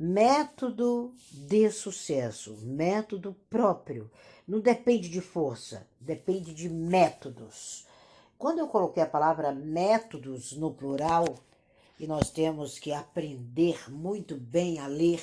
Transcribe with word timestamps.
Método 0.00 1.12
de 1.32 1.68
sucesso, 1.72 2.56
método 2.62 3.34
próprio. 3.50 4.08
Não 4.46 4.60
depende 4.60 5.08
de 5.08 5.20
força, 5.20 5.88
depende 6.00 6.54
de 6.54 6.68
métodos. 6.68 7.84
Quando 8.38 8.60
eu 8.60 8.68
coloquei 8.68 9.02
a 9.02 9.08
palavra 9.08 9.50
métodos 9.50 10.52
no 10.52 10.72
plural, 10.72 11.24
e 11.98 12.06
nós 12.06 12.30
temos 12.30 12.78
que 12.78 12.92
aprender 12.92 13.90
muito 13.90 14.36
bem 14.36 14.78
a 14.78 14.86
ler, 14.86 15.20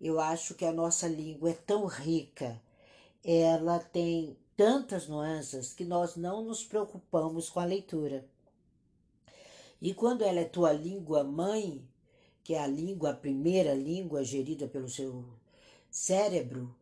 eu 0.00 0.18
acho 0.18 0.54
que 0.54 0.64
a 0.64 0.72
nossa 0.72 1.06
língua 1.06 1.50
é 1.50 1.54
tão 1.54 1.84
rica, 1.84 2.58
ela 3.22 3.78
tem 3.78 4.34
tantas 4.56 5.08
nuances 5.08 5.74
que 5.74 5.84
nós 5.84 6.16
não 6.16 6.42
nos 6.42 6.64
preocupamos 6.64 7.50
com 7.50 7.60
a 7.60 7.66
leitura. 7.66 8.26
E 9.78 9.92
quando 9.92 10.22
ela 10.22 10.40
é 10.40 10.44
tua 10.44 10.72
língua 10.72 11.22
mãe, 11.22 11.86
que 12.42 12.54
é 12.54 12.60
a 12.60 12.66
língua, 12.66 13.10
a 13.10 13.16
primeira 13.16 13.74
língua 13.74 14.24
gerida 14.24 14.66
pelo 14.66 14.88
seu 14.88 15.24
cérebro, 15.90 16.74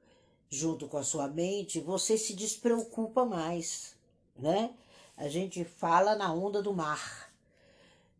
junto 0.49 0.89
com 0.89 0.97
a 0.97 1.05
sua 1.05 1.29
mente, 1.29 1.81
você 1.81 2.17
se 2.17 2.35
despreocupa 2.35 3.25
mais, 3.25 3.97
né? 4.37 4.75
A 5.17 5.29
gente 5.29 5.65
fala 5.65 6.15
na 6.15 6.33
onda 6.33 6.63
do 6.63 6.73
mar. 6.73 7.33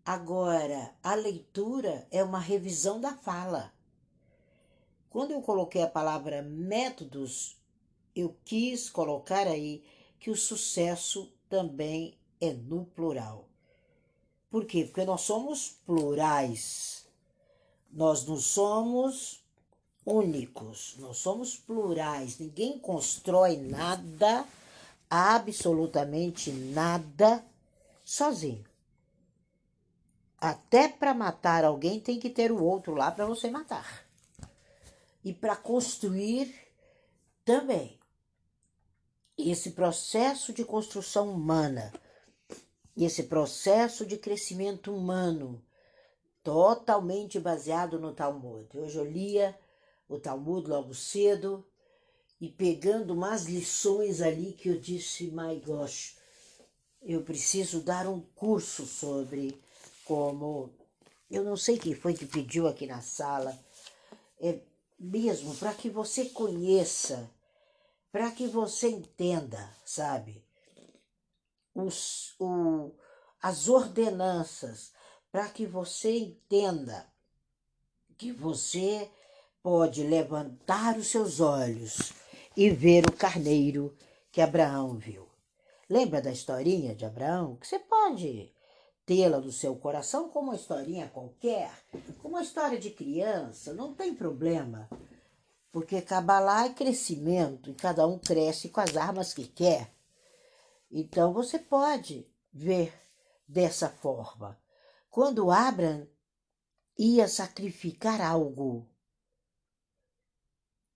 Agora, 0.05 0.95
a 1.03 1.15
leitura 1.15 2.07
é 2.11 2.25
uma 2.25 2.41
revisão 2.41 3.01
da 3.01 3.15
fala. 3.15 3.73
Quando 5.11 5.31
eu 5.31 5.41
coloquei 5.41 5.83
a 5.83 5.89
palavra 5.89 6.43
métodos, 6.43 7.57
eu 8.15 8.37
quis 8.45 8.91
colocar 8.91 9.47
aí 9.47 9.83
que 10.19 10.31
o 10.31 10.37
sucesso 10.37 11.33
também 11.49 12.19
é 12.41 12.53
no 12.53 12.85
plural. 12.85 13.49
Por 14.51 14.65
quê? 14.65 14.85
Porque 14.85 15.05
nós 15.05 15.23
somos 15.23 15.79
plurais. 15.85 17.08
Nós 17.91 18.25
não 18.27 18.37
somos 18.37 19.43
únicos, 20.05 20.97
nós 20.99 21.19
somos 21.19 21.57
plurais. 21.57 22.39
Ninguém 22.39 22.79
constrói 22.79 23.57
nada, 23.57 24.45
absolutamente 25.11 26.51
nada, 26.51 27.45
sozinho. 28.05 28.65
Até 30.41 30.89
para 30.89 31.13
matar 31.13 31.65
alguém 31.65 31.99
tem 31.99 32.19
que 32.19 32.31
ter 32.31 32.53
o 32.53 32.63
outro 32.63 32.95
lá 32.95 33.11
para 33.11 33.27
você 33.27 33.51
matar. 33.51 34.07
E 35.25 35.33
para 35.33 35.57
construir 35.57 36.55
também. 37.45 37.99
Esse 39.37 39.73
processo 39.73 40.53
de 40.53 40.65
construção 40.65 41.31
humana, 41.31 41.93
esse 42.97 43.25
processo 43.25 44.05
de 44.05 44.17
crescimento 44.17 44.95
humano, 44.95 45.63
totalmente 46.49 47.39
baseado 47.39 48.01
no 48.01 48.15
Talmud. 48.15 48.67
Hoje 48.75 48.97
eu 48.97 49.05
lia 49.05 49.55
o 50.09 50.19
Talmud 50.19 50.67
logo 50.67 50.95
cedo 50.95 51.63
e 52.41 52.49
pegando 52.49 53.13
umas 53.13 53.45
lições 53.45 54.23
ali 54.23 54.55
que 54.55 54.71
eu 54.71 54.81
disse, 54.81 55.25
my 55.25 55.61
gosh, 55.61 56.17
eu 57.03 57.21
preciso 57.21 57.83
dar 57.83 58.07
um 58.07 58.23
curso 58.35 58.87
sobre 58.87 59.61
como 60.07 60.71
eu 61.31 61.45
não 61.45 61.55
sei 61.55 61.79
quem 61.79 61.95
foi 61.95 62.15
que 62.15 62.25
pediu 62.25 62.67
aqui 62.67 62.87
na 62.87 63.03
sala, 63.03 63.55
é 64.41 64.59
mesmo 64.99 65.55
para 65.55 65.75
que 65.75 65.91
você 65.91 66.31
conheça, 66.31 67.31
para 68.11 68.31
que 68.31 68.47
você 68.47 68.89
entenda, 68.89 69.71
sabe? 69.85 70.43
Os, 71.75 72.35
o, 72.41 72.91
as 73.43 73.69
ordenanças, 73.69 74.97
para 75.39 75.51
que 75.51 75.67
você 75.67 76.19
entenda 76.19 77.07
que 78.17 78.33
você 78.33 79.09
pode 79.63 80.03
levantar 80.03 80.99
os 80.99 81.07
seus 81.07 81.39
olhos 81.39 82.13
e 82.57 82.69
ver 82.71 83.07
o 83.07 83.13
carneiro 83.13 83.97
que 84.33 84.41
Abraão 84.41 84.99
viu. 84.99 85.29
Lembra 85.89 86.21
da 86.21 86.33
historinha 86.33 86.93
de 86.93 87.05
Abraão? 87.05 87.55
Que 87.55 87.69
você 87.69 87.79
pode 87.79 88.53
tê-la 89.07 89.39
no 89.39 89.53
seu 89.53 89.77
coração 89.77 90.29
como 90.29 90.49
uma 90.49 90.57
historinha 90.57 91.07
qualquer, 91.07 91.71
como 92.21 92.35
uma 92.35 92.43
história 92.43 92.77
de 92.77 92.91
criança, 92.91 93.73
não 93.73 93.95
tem 93.95 94.13
problema. 94.13 94.91
Porque 95.71 96.03
Kabbalah 96.03 96.67
é 96.67 96.71
crescimento 96.71 97.71
e 97.71 97.75
cada 97.75 98.05
um 98.09 98.19
cresce 98.19 98.71
com 98.71 98.81
as 98.81 98.97
armas 98.97 99.33
que 99.33 99.47
quer. 99.47 99.89
Então 100.91 101.33
você 101.33 101.61
pode 101.61 102.27
ver 102.53 102.93
dessa 103.47 103.89
forma. 103.89 104.59
Quando 105.11 105.51
Abraham 105.51 106.07
ia 106.99 107.29
sacrificar 107.29 108.21
algo, 108.21 108.89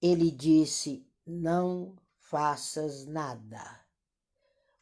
ele 0.01 0.31
disse: 0.31 1.07
Não 1.27 1.97
faças 2.19 3.07
nada. 3.07 3.81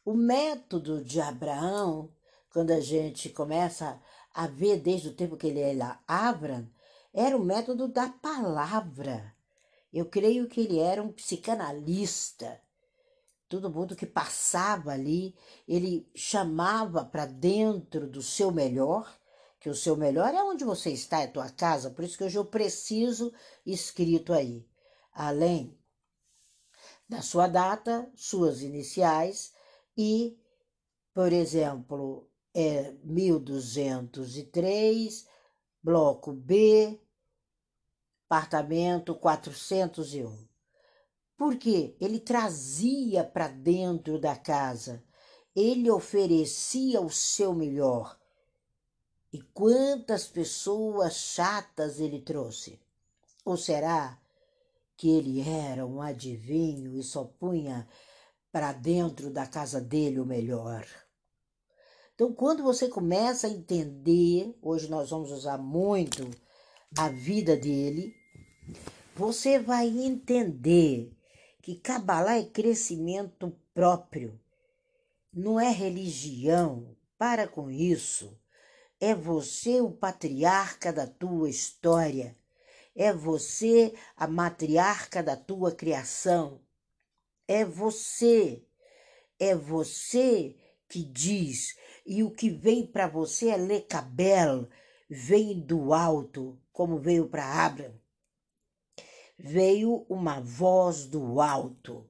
O 0.03 0.13
método 0.13 1.03
de 1.03 1.21
Abraão 1.21 2.13
quando 2.51 2.71
a 2.71 2.79
gente 2.79 3.29
começa 3.29 3.99
a 4.33 4.45
ver 4.45 4.77
desde 4.79 5.07
o 5.07 5.13
tempo 5.13 5.37
que 5.37 5.47
ele 5.47 5.61
era 5.61 5.99
Abram, 6.07 6.69
era 7.13 7.35
o 7.35 7.43
método 7.43 7.87
da 7.87 8.09
palavra. 8.09 9.33
Eu 9.91 10.05
creio 10.05 10.47
que 10.47 10.61
ele 10.61 10.79
era 10.79 11.01
um 11.01 11.11
psicanalista. 11.11 12.61
Todo 13.47 13.71
mundo 13.71 13.95
que 13.95 14.05
passava 14.05 14.91
ali, 14.91 15.35
ele 15.67 16.09
chamava 16.15 17.03
para 17.03 17.25
dentro 17.25 18.07
do 18.07 18.21
seu 18.21 18.51
melhor, 18.51 19.17
que 19.61 19.69
o 19.69 19.75
seu 19.75 19.95
melhor 19.95 20.33
é 20.33 20.43
onde 20.43 20.65
você 20.65 20.89
está, 20.89 21.21
é 21.21 21.27
tua 21.27 21.47
casa, 21.51 21.91
por 21.91 22.03
isso 22.03 22.17
que 22.17 22.23
hoje 22.23 22.35
eu 22.35 22.43
preciso 22.43 23.31
escrito 23.63 24.33
aí. 24.33 24.67
Além 25.13 25.79
da 27.07 27.21
sua 27.21 27.47
data, 27.47 28.11
suas 28.15 28.63
iniciais 28.63 29.53
e, 29.95 30.35
por 31.13 31.31
exemplo, 31.31 32.27
é 32.55 32.91
1203, 33.03 35.27
bloco 35.83 36.33
B, 36.33 36.99
apartamento 38.27 39.13
401. 39.13 40.49
Porque 41.37 41.95
ele 42.01 42.19
trazia 42.19 43.23
para 43.23 43.47
dentro 43.47 44.19
da 44.19 44.35
casa, 44.35 45.03
ele 45.55 45.91
oferecia 45.91 46.99
o 46.99 47.11
seu 47.11 47.53
melhor. 47.53 48.19
E 49.33 49.41
quantas 49.41 50.27
pessoas 50.27 51.15
chatas 51.15 51.99
ele 51.99 52.19
trouxe? 52.19 52.79
Ou 53.45 53.55
será 53.55 54.19
que 54.97 55.09
ele 55.09 55.41
era 55.41 55.85
um 55.85 56.01
adivinho 56.01 56.95
e 56.97 57.01
só 57.01 57.23
punha 57.23 57.87
para 58.51 58.73
dentro 58.73 59.31
da 59.31 59.47
casa 59.47 59.79
dele 59.79 60.19
o 60.19 60.25
melhor? 60.25 60.85
Então, 62.13 62.33
quando 62.33 62.61
você 62.61 62.89
começa 62.89 63.47
a 63.47 63.49
entender, 63.49 64.55
hoje 64.61 64.89
nós 64.89 65.09
vamos 65.09 65.31
usar 65.31 65.57
muito 65.57 66.29
a 66.97 67.07
vida 67.09 67.55
dele, 67.55 68.13
você 69.15 69.57
vai 69.57 69.87
entender 69.87 71.11
que 71.61 71.75
Kabbalah 71.75 72.37
é 72.37 72.43
crescimento 72.43 73.55
próprio, 73.73 74.39
não 75.33 75.59
é 75.59 75.71
religião. 75.71 76.95
Para 77.17 77.47
com 77.47 77.69
isso. 77.69 78.35
É 79.01 79.15
você 79.15 79.81
o 79.81 79.91
patriarca 79.91 80.93
da 80.93 81.07
tua 81.07 81.49
história. 81.49 82.37
É 82.95 83.11
você 83.11 83.95
a 84.15 84.27
matriarca 84.27 85.23
da 85.23 85.35
tua 85.35 85.71
criação. 85.73 86.61
É 87.47 87.65
você. 87.65 88.63
É 89.39 89.55
você 89.55 90.55
que 90.87 91.03
diz 91.03 91.75
e 92.05 92.21
o 92.23 92.29
que 92.29 92.49
vem 92.49 92.85
para 92.85 93.07
você 93.07 93.49
é 93.49 93.57
lecabel, 93.57 94.67
vem 95.09 95.59
do 95.59 95.93
alto, 95.93 96.59
como 96.71 96.99
veio 96.99 97.27
para 97.27 97.65
Abraão. 97.65 97.99
Veio 99.37 100.05
uma 100.09 100.39
voz 100.39 101.05
do 101.05 101.41
alto. 101.41 102.07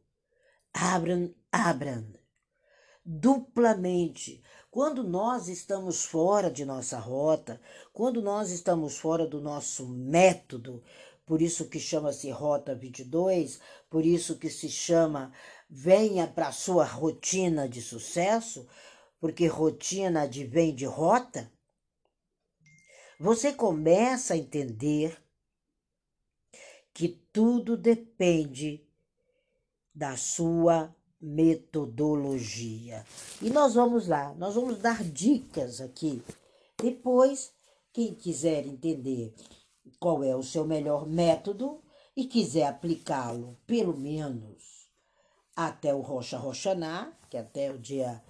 Abraão, 0.74 1.33
Abraão. 1.51 2.12
Duplamente. 3.06 4.44
Quando 4.71 5.03
nós 5.03 5.50
estamos 5.50 6.06
fora 6.06 6.50
de 6.50 6.63
nossa 6.63 6.97
rota, 6.97 7.59
quando 7.91 8.21
nós 8.21 8.51
estamos 8.51 8.97
fora 8.97 9.27
do 9.27 9.41
nosso 9.41 9.85
método, 9.85 10.81
por 11.25 11.41
isso 11.41 11.68
que 11.68 11.77
chama-se 11.77 12.31
Rota 12.31 12.73
22, 12.73 13.59
por 13.89 14.06
isso 14.06 14.39
que 14.39 14.50
se 14.50 14.69
chama 14.69 15.33
Venha 15.69 16.25
para 16.25 16.47
a 16.47 16.51
sua 16.53 16.85
rotina 16.85 17.68
de 17.68 17.81
sucesso, 17.81 18.65
porque 19.19 19.45
rotina 19.45 20.21
advém 20.21 20.73
de 20.73 20.85
rota, 20.85 21.51
você 23.19 23.51
começa 23.51 24.35
a 24.35 24.38
entender 24.38 25.21
que 26.94 27.09
tudo 27.33 27.75
depende 27.75 28.88
da 29.94 30.15
sua 30.15 30.95
metodologia. 31.21 33.06
E 33.41 33.50
nós 33.50 33.75
vamos 33.75 34.07
lá, 34.07 34.33
nós 34.35 34.56
vamos 34.56 34.79
dar 34.79 35.03
dicas 35.03 35.79
aqui. 35.79 36.21
Depois, 36.77 37.53
quem 37.94 38.15
quiser 38.15 38.65
entender 38.65 39.33
qual 40.00 40.23
é 40.23 40.35
o 40.35 40.44
seu 40.44 40.65
melhor 40.65 41.07
método 41.07 41.81
e 42.15 42.25
quiser 42.25 42.65
aplicá-lo, 42.68 43.57
pelo 43.68 43.95
menos 43.95 44.89
até 45.56 45.94
o 45.94 46.01
Rocha 46.01 46.38
Roxaná, 46.38 47.12
que 47.29 47.38
é 47.38 47.41
até 47.41 47.71
o 47.71 47.77
dia 47.77 48.21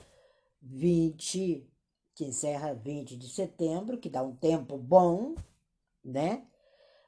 20, 0.61 1.67
que 2.13 2.25
encerra 2.25 2.73
20 2.73 3.15
de 3.15 3.29
setembro, 3.29 3.97
que 3.97 4.09
dá 4.09 4.21
um 4.21 4.35
tempo 4.35 4.77
bom, 4.77 5.35
né? 6.03 6.45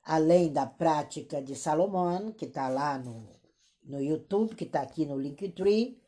Além 0.04 0.52
da 0.52 0.66
prática 0.66 1.42
de 1.42 1.56
Salomão, 1.56 2.32
que 2.32 2.46
está 2.46 2.68
lá 2.68 2.98
no, 2.98 3.30
no 3.84 4.02
YouTube, 4.02 4.56
que 4.56 4.64
está 4.64 4.82
aqui 4.82 5.06
no 5.06 5.18
Linktree, 5.18 6.02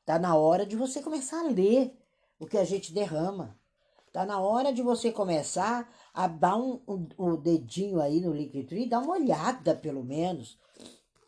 está 0.00 0.18
na 0.18 0.36
hora 0.36 0.64
de 0.64 0.76
você 0.76 1.02
começar 1.02 1.40
a 1.40 1.48
ler 1.48 1.96
o 2.38 2.46
que 2.46 2.58
a 2.58 2.64
gente 2.64 2.92
derrama. 2.92 3.58
Está 4.06 4.24
na 4.24 4.40
hora 4.40 4.72
de 4.72 4.82
você 4.82 5.12
começar 5.12 5.92
a 6.14 6.26
dar 6.26 6.56
um, 6.56 6.80
um, 6.88 7.08
um 7.18 7.36
dedinho 7.36 8.00
aí 8.00 8.20
no 8.20 8.32
Linktree, 8.32 8.88
dar 8.88 9.00
uma 9.00 9.14
olhada 9.14 9.74
pelo 9.74 10.02
menos. 10.02 10.58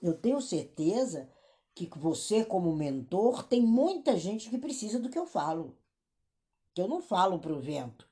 Eu 0.00 0.14
tenho 0.14 0.40
certeza 0.40 1.28
que 1.74 1.98
você, 1.98 2.44
como 2.44 2.74
mentor, 2.74 3.44
tem 3.44 3.62
muita 3.62 4.16
gente 4.16 4.50
que 4.50 4.58
precisa 4.58 4.98
do 4.98 5.08
que 5.08 5.18
eu 5.18 5.26
falo. 5.26 5.76
Que 6.74 6.80
eu 6.80 6.88
não 6.88 7.00
falo 7.00 7.38
para 7.38 7.52
o 7.52 7.60
vento, 7.60 8.08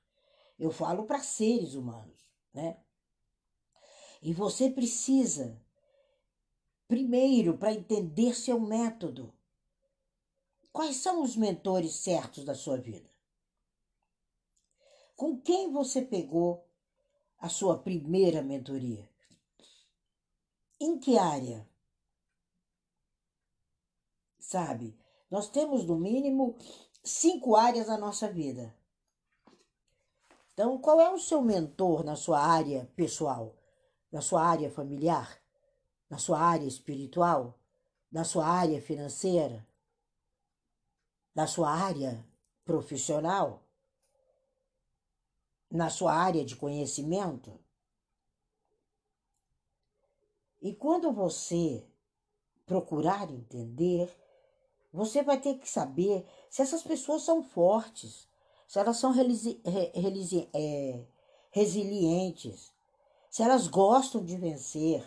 eu 0.58 0.70
falo 0.70 1.04
para 1.04 1.20
seres 1.20 1.74
humanos, 1.74 2.28
né? 2.52 2.76
E 4.22 4.32
você 4.32 4.70
precisa, 4.70 5.60
primeiro, 6.88 7.58
para 7.58 7.72
entender 7.72 8.34
seu 8.34 8.58
método. 8.60 9.32
Quais 10.72 10.96
são 10.96 11.22
os 11.22 11.36
mentores 11.36 11.96
certos 11.96 12.44
da 12.44 12.54
sua 12.54 12.76
vida? 12.76 13.10
Com 15.16 15.40
quem 15.40 15.72
você 15.72 16.02
pegou 16.02 16.68
a 17.38 17.48
sua 17.48 17.78
primeira 17.78 18.42
mentoria? 18.42 19.08
Em 20.78 20.98
que 20.98 21.16
área? 21.18 21.66
Sabe, 24.38 24.96
nós 25.30 25.48
temos 25.48 25.84
no 25.86 25.98
mínimo 25.98 26.56
cinco 27.02 27.56
áreas 27.56 27.86
da 27.86 27.96
nossa 27.96 28.30
vida. 28.30 28.76
Então, 30.52 30.78
qual 30.78 31.00
é 31.00 31.10
o 31.10 31.18
seu 31.18 31.42
mentor 31.42 32.04
na 32.04 32.16
sua 32.16 32.40
área 32.40 32.90
pessoal, 32.94 33.56
na 34.12 34.20
sua 34.20 34.42
área 34.42 34.70
familiar, 34.70 35.42
na 36.08 36.18
sua 36.18 36.40
área 36.40 36.66
espiritual, 36.66 37.58
na 38.10 38.24
sua 38.24 38.46
área 38.46 38.80
financeira, 38.80 39.66
na 41.34 41.46
sua 41.46 41.70
área 41.70 42.24
profissional? 42.64 43.66
na 45.70 45.90
sua 45.90 46.14
área 46.14 46.44
de 46.44 46.56
conhecimento. 46.56 47.58
E 50.60 50.74
quando 50.74 51.12
você 51.12 51.84
procurar 52.64 53.30
entender, 53.30 54.10
você 54.92 55.22
vai 55.22 55.40
ter 55.40 55.58
que 55.58 55.68
saber 55.68 56.26
se 56.50 56.62
essas 56.62 56.82
pessoas 56.82 57.22
são 57.22 57.42
fortes, 57.42 58.26
se 58.66 58.78
elas 58.78 58.96
são 58.96 59.12
é, 60.54 61.04
resilientes, 61.50 62.72
se 63.30 63.42
elas 63.42 63.68
gostam 63.68 64.24
de 64.24 64.36
vencer, 64.36 65.04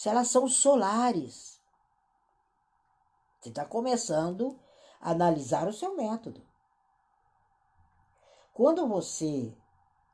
se 0.00 0.08
elas 0.08 0.28
são 0.28 0.48
solares. 0.48 1.60
Você 3.38 3.50
está 3.50 3.66
começando 3.66 4.58
a 4.98 5.10
analisar 5.10 5.68
o 5.68 5.74
seu 5.74 5.94
método. 5.94 6.42
Quando 8.54 8.88
você 8.88 9.54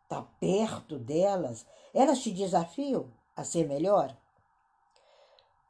está 0.02 0.22
perto 0.40 0.98
delas, 0.98 1.64
elas 1.94 2.18
te 2.18 2.32
desafiam 2.32 3.12
a 3.36 3.44
ser 3.44 3.68
melhor? 3.68 4.16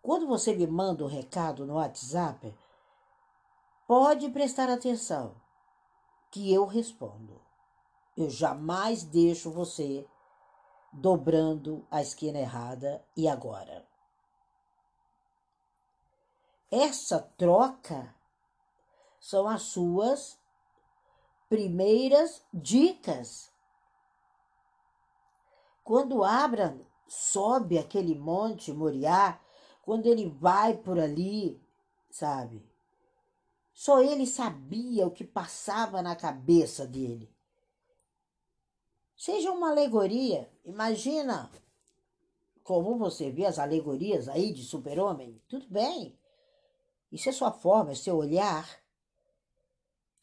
Quando 0.01 0.27
você 0.27 0.55
me 0.55 0.67
manda 0.67 1.05
um 1.05 1.09
recado 1.09 1.67
no 1.67 1.75
WhatsApp, 1.75 2.57
pode 3.87 4.31
prestar 4.31 4.71
atenção 4.71 5.35
que 6.31 6.51
eu 6.51 6.65
respondo. 6.65 7.39
Eu 8.17 8.31
jamais 8.31 9.05
deixo 9.05 9.51
você 9.51 10.09
dobrando 10.91 11.87
a 11.91 12.01
esquina 12.01 12.39
errada 12.39 13.05
e 13.15 13.29
agora. 13.29 13.87
Essa 16.71 17.21
troca 17.21 18.15
são 19.21 19.49
as 19.49 19.63
suas 19.63 20.39
primeiras 21.49 22.45
dicas 22.53 23.51
quando 25.87 26.25
Abraão 26.25 26.85
sobe 27.07 27.79
aquele 27.79 28.15
monte 28.15 28.73
Moriá, 28.73 29.41
quando 29.83 30.07
ele 30.07 30.29
vai 30.29 30.77
por 30.77 30.99
ali, 30.99 31.63
sabe? 32.11 32.69
Só 33.73 34.01
ele 34.01 34.27
sabia 34.27 35.07
o 35.07 35.13
que 35.13 35.23
passava 35.23 36.03
na 36.03 36.17
cabeça 36.17 36.85
dele. 36.85 37.33
Seja 39.17 39.53
uma 39.53 39.71
alegoria, 39.71 40.51
imagina 40.65 41.49
como 42.65 42.99
você 42.99 43.31
vê 43.31 43.47
as 43.47 43.61
alegorias 43.61 44.29
aí 44.29 44.53
de 44.53 44.65
super-homem, 44.65 45.41
tudo 45.49 45.69
bem. 45.69 46.19
Isso 47.17 47.31
é 47.31 47.33
sua 47.33 47.51
forma, 47.51 47.93
é 47.93 47.95
seu 47.95 48.15
olhar. 48.15 48.79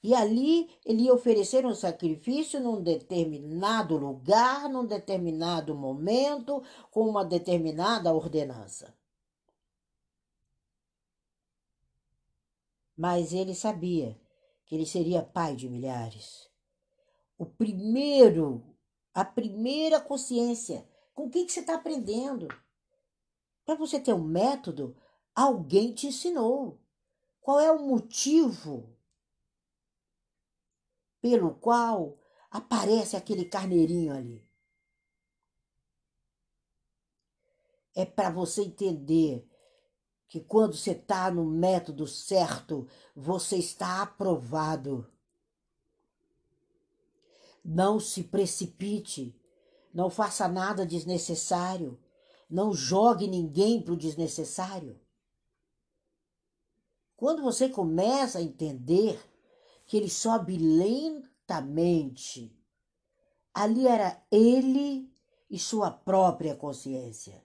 E 0.03 0.13
ali 0.13 0.69
ele 0.85 1.05
ia 1.05 1.13
oferecer 1.13 1.65
um 1.65 1.73
sacrifício 1.73 2.59
num 2.59 2.83
determinado 2.83 3.97
lugar, 3.97 4.69
num 4.69 4.85
determinado 4.85 5.73
momento, 5.73 6.61
com 6.91 7.09
uma 7.09 7.25
determinada 7.25 8.13
ordenança. 8.13 8.95
Mas 12.95 13.33
ele 13.33 13.55
sabia 13.55 14.15
que 14.63 14.75
ele 14.75 14.85
seria 14.85 15.23
pai 15.23 15.55
de 15.55 15.67
milhares. 15.67 16.47
O 17.39 17.45
primeiro, 17.47 18.63
a 19.15 19.25
primeira 19.25 19.99
consciência. 19.99 20.87
Com 21.11 21.23
o 21.23 21.29
que, 21.31 21.43
que 21.43 21.51
você 21.51 21.61
está 21.61 21.73
aprendendo? 21.73 22.47
Para 23.65 23.73
você 23.73 23.99
ter 23.99 24.13
um 24.13 24.23
método, 24.23 24.95
alguém 25.33 25.91
te 25.91 26.05
ensinou. 26.05 26.82
Qual 27.43 27.59
é 27.59 27.71
o 27.71 27.87
motivo 27.87 28.93
pelo 31.23 31.53
qual 31.55 32.17
aparece 32.51 33.15
aquele 33.15 33.45
carneirinho 33.45 34.13
ali. 34.13 34.45
É 37.95 38.05
para 38.05 38.29
você 38.29 38.61
entender 38.61 39.47
que 40.27 40.41
quando 40.41 40.75
você 40.75 40.91
está 40.91 41.31
no 41.31 41.45
método 41.45 42.05
certo, 42.05 42.85
você 43.15 43.57
está 43.57 44.01
aprovado. 44.01 45.09
Não 47.63 47.99
se 48.01 48.23
precipite, 48.23 49.33
não 49.93 50.09
faça 50.09 50.47
nada 50.49 50.85
desnecessário, 50.85 51.97
não 52.49 52.73
jogue 52.73 53.27
ninguém 53.27 53.81
para 53.81 53.93
o 53.93 53.97
desnecessário. 53.97 54.99
Quando 57.15 57.41
você 57.41 57.69
começa 57.69 58.39
a 58.39 58.41
entender 58.41 59.19
que 59.85 59.97
ele 59.97 60.09
sobe 60.09 60.57
lentamente. 60.57 62.51
Ali 63.53 63.85
era 63.87 64.25
ele 64.31 65.13
e 65.49 65.59
sua 65.59 65.91
própria 65.91 66.55
consciência. 66.55 67.43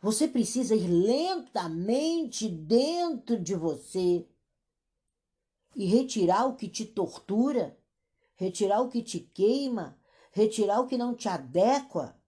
Você 0.00 0.26
precisa 0.26 0.74
ir 0.74 0.88
lentamente 0.88 2.48
dentro 2.48 3.38
de 3.38 3.54
você 3.54 4.26
e 5.76 5.86
retirar 5.86 6.46
o 6.46 6.56
que 6.56 6.68
te 6.68 6.86
tortura, 6.86 7.78
retirar 8.34 8.80
o 8.80 8.88
que 8.88 9.02
te 9.02 9.20
queima, 9.20 9.98
retirar 10.32 10.80
o 10.80 10.86
que 10.86 10.96
não 10.96 11.14
te 11.14 11.28
adequa, 11.28 12.18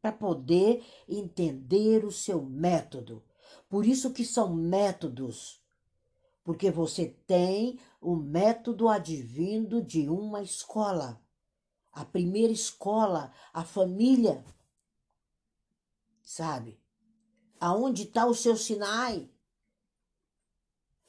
para 0.00 0.12
poder 0.12 0.84
entender 1.08 2.04
o 2.04 2.12
seu 2.12 2.42
método. 2.42 3.24
Por 3.68 3.86
isso 3.86 4.12
que 4.12 4.24
são 4.24 4.54
métodos 4.54 5.64
porque 6.44 6.70
você 6.70 7.08
tem 7.26 7.80
o 8.00 8.14
método 8.14 8.86
advindo 8.86 9.82
de 9.82 10.10
uma 10.10 10.42
escola. 10.42 11.20
A 11.90 12.04
primeira 12.04 12.52
escola, 12.52 13.32
a 13.52 13.64
família. 13.64 14.44
Sabe? 16.22 16.78
Aonde 17.58 18.02
está 18.02 18.26
o 18.26 18.34
seu 18.34 18.56
Sinai? 18.56 19.30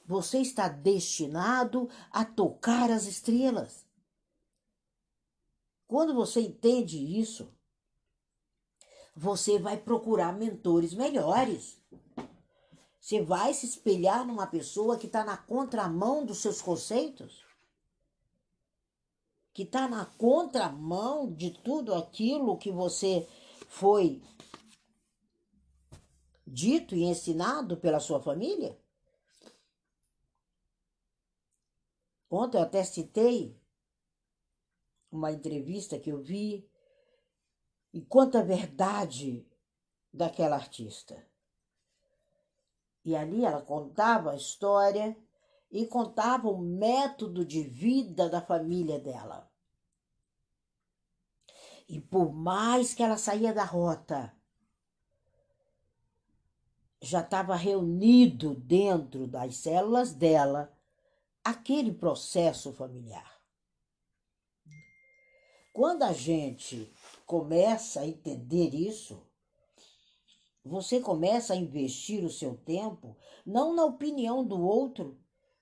Você 0.06 0.40
está 0.40 0.70
destinado 0.70 1.90
a 2.10 2.24
tocar 2.24 2.90
as 2.90 3.06
estrelas. 3.06 3.86
Quando 5.86 6.14
você 6.14 6.40
entende 6.40 6.98
isso, 7.20 7.52
você 9.14 9.60
vai 9.60 9.76
procurar 9.78 10.32
mentores 10.34 10.94
melhores. 10.94 11.82
Você 13.06 13.22
vai 13.22 13.54
se 13.54 13.68
espelhar 13.68 14.26
numa 14.26 14.48
pessoa 14.48 14.98
que 14.98 15.06
está 15.06 15.24
na 15.24 15.38
contramão 15.38 16.26
dos 16.26 16.40
seus 16.40 16.60
conceitos? 16.60 17.46
que 19.54 19.62
está 19.62 19.88
na 19.88 20.06
contramão 20.06 21.32
de 21.32 21.52
tudo 21.52 21.94
aquilo 21.94 22.58
que 22.58 22.70
você 22.70 23.26
foi 23.70 24.22
dito 26.46 26.94
e 26.94 27.04
ensinado 27.04 27.78
pela 27.78 28.02
sua 28.02 28.20
família? 28.20 28.78
Ontem 32.30 32.58
eu 32.58 32.64
até 32.64 32.84
citei 32.84 33.58
uma 35.10 35.32
entrevista 35.32 35.98
que 35.98 36.10
eu 36.10 36.22
vi 36.22 36.70
e 37.94 38.02
quanta 38.02 38.44
verdade 38.44 39.48
daquela 40.12 40.58
artista. 40.58 41.26
E 43.06 43.16
ali 43.16 43.46
ela 43.46 43.62
contava 43.62 44.32
a 44.32 44.36
história 44.36 45.16
e 45.72 45.86
contava 45.86 46.50
o 46.50 46.58
método 46.58 47.46
de 47.46 47.62
vida 47.62 48.28
da 48.28 48.42
família 48.42 49.00
dela. 49.00 49.48
E 51.88 52.02
por 52.02 52.34
mais 52.34 52.96
que 52.96 53.04
ela 53.04 53.18
saía 53.18 53.54
da 53.54 53.64
rota, 53.64 54.36
já 57.00 57.22
estava 57.22 57.56
reunido 57.56 58.56
dentro 58.56 59.28
das 59.28 59.58
células 59.58 60.12
dela 60.12 60.76
aquele 61.44 61.94
processo 61.94 62.74
familiar. 62.74 63.40
Quando 65.72 66.02
a 66.02 66.14
gente 66.14 66.92
começa 67.28 68.00
a 68.00 68.08
entender 68.08 68.74
isso, 68.74 69.22
você 70.66 71.00
começa 71.00 71.54
a 71.54 71.58
investir 71.58 72.26
o 72.26 72.30
seu 72.30 72.58
tempo 72.58 73.16
não 73.46 73.76
na 73.76 73.86
opinião 73.86 74.44
do 74.44 74.60
outro, 74.60 75.16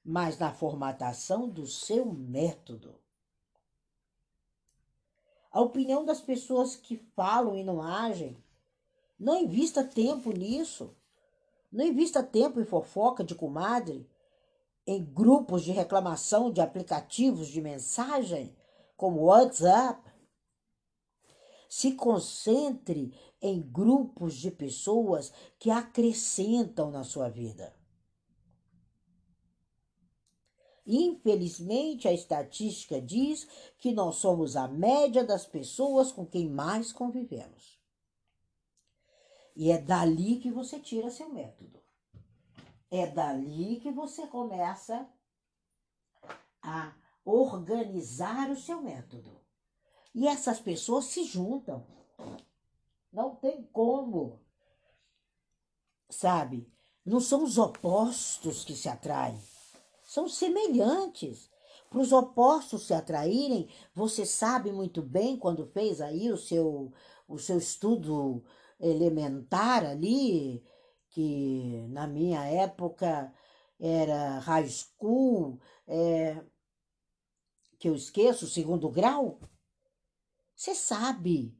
mas 0.03 0.39
na 0.39 0.53
formatação 0.53 1.49
do 1.49 1.67
seu 1.67 2.05
método. 2.05 2.95
A 5.51 5.59
opinião 5.59 6.05
das 6.05 6.21
pessoas 6.21 6.77
que 6.77 6.95
falam 6.95 7.57
e 7.57 7.63
não 7.63 7.81
agem. 7.81 8.41
Não 9.19 9.37
invista 9.37 9.83
tempo 9.83 10.31
nisso. 10.31 10.95
Não 11.69 11.85
invista 11.85 12.23
tempo 12.23 12.61
em 12.61 12.65
fofoca 12.65 13.23
de 13.23 13.35
comadre, 13.35 14.09
em 14.87 15.03
grupos 15.03 15.63
de 15.63 15.71
reclamação 15.71 16.51
de 16.51 16.61
aplicativos 16.61 17.47
de 17.49 17.61
mensagem, 17.61 18.55
como 18.95 19.25
WhatsApp. 19.25 20.12
Se 21.75 21.95
concentre 21.95 23.11
em 23.41 23.59
grupos 23.59 24.35
de 24.35 24.51
pessoas 24.51 25.33
que 25.57 25.71
acrescentam 25.71 26.91
na 26.91 27.03
sua 27.03 27.29
vida. 27.29 27.75
Infelizmente, 30.85 32.07
a 32.07 32.13
estatística 32.13 33.01
diz 33.01 33.47
que 33.79 33.91
nós 33.91 34.17
somos 34.17 34.55
a 34.55 34.67
média 34.67 35.23
das 35.23 35.47
pessoas 35.47 36.11
com 36.11 36.27
quem 36.27 36.47
mais 36.47 36.93
convivemos. 36.93 37.81
E 39.55 39.71
é 39.71 39.79
dali 39.79 40.37
que 40.37 40.51
você 40.51 40.79
tira 40.79 41.09
seu 41.09 41.33
método. 41.33 41.81
É 42.91 43.07
dali 43.07 43.79
que 43.79 43.91
você 43.91 44.27
começa 44.27 45.09
a 46.61 46.95
organizar 47.25 48.51
o 48.51 48.55
seu 48.55 48.79
método. 48.79 49.42
E 50.13 50.27
essas 50.27 50.59
pessoas 50.59 51.05
se 51.05 51.23
juntam. 51.23 51.85
Não 53.11 53.35
tem 53.35 53.63
como. 53.71 54.39
Sabe? 56.09 56.71
Não 57.05 57.19
são 57.19 57.43
os 57.43 57.57
opostos 57.57 58.63
que 58.63 58.75
se 58.75 58.87
atraem, 58.87 59.37
são 60.03 60.29
semelhantes. 60.29 61.49
Para 61.89 61.99
os 61.99 62.11
opostos 62.11 62.87
se 62.87 62.93
atraírem, 62.93 63.67
você 63.93 64.25
sabe 64.25 64.71
muito 64.71 65.01
bem 65.01 65.37
quando 65.37 65.67
fez 65.67 65.99
aí 65.99 66.31
o 66.31 66.37
seu, 66.37 66.91
o 67.27 67.37
seu 67.37 67.57
estudo 67.57 68.43
elementar 68.79 69.85
ali, 69.85 70.63
que 71.09 71.85
na 71.89 72.07
minha 72.07 72.43
época 72.45 73.31
era 73.79 74.39
high 74.39 74.67
school, 74.67 75.59
é, 75.85 76.41
que 77.77 77.89
eu 77.89 77.95
esqueço, 77.95 78.47
segundo 78.47 78.89
grau. 78.89 79.39
Você 80.55 80.75
sabe 80.75 81.57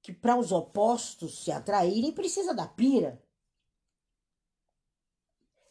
que 0.00 0.12
para 0.12 0.36
os 0.36 0.52
opostos 0.52 1.42
se 1.42 1.50
atraírem 1.50 2.12
precisa 2.12 2.54
da 2.54 2.66
pira. 2.66 3.22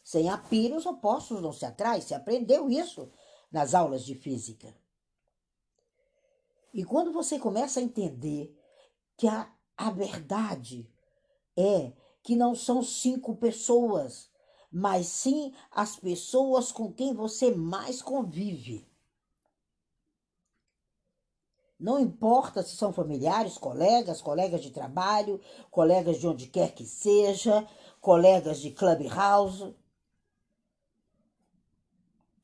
Sem 0.04 0.28
a 0.28 0.38
pira, 0.38 0.76
os 0.76 0.86
opostos 0.86 1.40
não 1.42 1.52
se 1.52 1.64
atraem. 1.64 2.00
Se 2.00 2.14
aprendeu 2.14 2.70
isso 2.70 3.10
nas 3.50 3.74
aulas 3.74 4.04
de 4.04 4.14
física. 4.14 4.76
E 6.72 6.84
quando 6.84 7.12
você 7.12 7.38
começa 7.38 7.80
a 7.80 7.82
entender 7.82 8.54
que 9.16 9.26
a, 9.26 9.50
a 9.76 9.90
verdade 9.90 10.92
é 11.56 11.92
que 12.22 12.36
não 12.36 12.54
são 12.54 12.82
cinco 12.82 13.36
pessoas, 13.36 14.30
mas 14.70 15.06
sim 15.06 15.54
as 15.70 15.96
pessoas 15.96 16.70
com 16.70 16.92
quem 16.92 17.14
você 17.14 17.50
mais 17.50 18.02
convive. 18.02 18.86
Não 21.78 21.98
importa 22.00 22.62
se 22.62 22.74
são 22.74 22.90
familiares, 22.90 23.58
colegas, 23.58 24.22
colegas 24.22 24.62
de 24.62 24.70
trabalho, 24.70 25.40
colegas 25.70 26.18
de 26.18 26.26
onde 26.26 26.46
quer 26.46 26.74
que 26.74 26.86
seja, 26.86 27.68
colegas 28.00 28.60
de 28.60 28.70
clubhouse. 28.70 29.74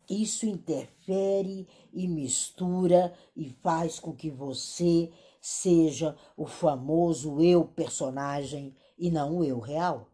Isso 0.09 0.45
interfere 0.45 1.67
e 1.95 2.07
mistura 2.07 3.15
e 3.35 3.49
faz 3.49 3.99
com 3.99 4.15
que 4.15 4.31
você 4.31 5.11
seja 5.41 6.15
o 6.37 6.47
famoso 6.47 7.41
eu 7.41 7.65
personagem 7.65 8.77
e 8.99 9.11
não 9.11 9.39
o 9.39 9.45
eu 9.45 9.59
real. 9.59 10.09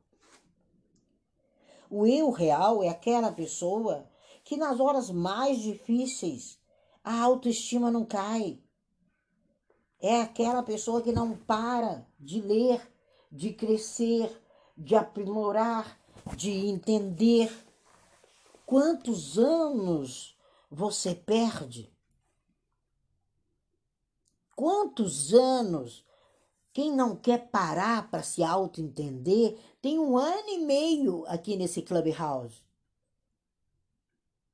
O 1.90 2.06
eu 2.06 2.30
real 2.30 2.84
é 2.84 2.88
aquela 2.88 3.32
pessoa 3.32 4.08
que 4.44 4.56
nas 4.56 4.78
horas 4.78 5.10
mais 5.10 5.58
difíceis 5.58 6.58
a 7.02 7.20
autoestima 7.20 7.90
não 7.90 8.04
cai. 8.04 8.62
É 10.00 10.21
aquela 10.21 10.62
pessoa 10.62 11.02
que 11.02 11.12
não 11.12 11.37
para 11.37 12.07
de 12.19 12.40
ler, 12.40 12.81
de 13.31 13.52
crescer, 13.52 14.31
de 14.76 14.95
aprimorar, 14.95 15.99
de 16.37 16.50
entender. 16.50 17.52
Quantos 18.64 19.38
anos 19.38 20.37
você 20.71 21.14
perde? 21.14 21.93
Quantos 24.55 25.33
anos 25.33 26.05
quem 26.73 26.93
não 26.93 27.17
quer 27.17 27.49
parar 27.50 28.09
para 28.09 28.23
se 28.23 28.45
auto-entender 28.45 29.59
tem 29.83 29.99
um 29.99 30.17
ano 30.17 30.49
e 30.49 30.59
meio 30.59 31.25
aqui 31.26 31.57
nesse 31.57 31.83
Clubhouse. 31.83 32.62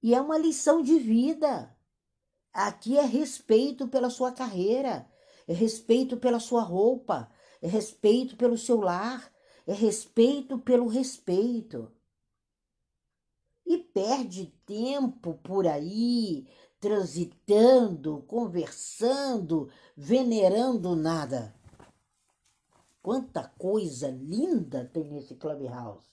E 0.02 0.14
é 0.14 0.20
uma 0.20 0.38
lição 0.38 0.80
de 0.80 0.98
vida. 0.98 1.76
Aqui 2.50 2.96
é 2.96 3.04
respeito 3.04 3.88
pela 3.88 4.08
sua 4.08 4.32
carreira, 4.32 5.06
é 5.46 5.52
respeito 5.52 6.16
pela 6.16 6.40
sua 6.40 6.62
roupa, 6.62 7.30
é 7.60 7.68
respeito 7.68 8.36
pelo 8.36 8.58
seu 8.58 8.80
lar, 8.80 9.32
é 9.66 9.72
respeito 9.72 10.58
pelo 10.58 10.86
respeito. 10.86 11.90
E 13.66 13.78
perde 13.78 14.46
tempo 14.66 15.34
por 15.42 15.66
aí, 15.66 16.46
transitando, 16.78 18.22
conversando, 18.28 19.70
venerando 19.96 20.94
nada. 20.94 21.54
Quanta 23.02 23.44
coisa 23.58 24.08
linda 24.08 24.84
tem 24.92 25.04
nesse 25.04 25.34
Clubhouse. 25.34 26.06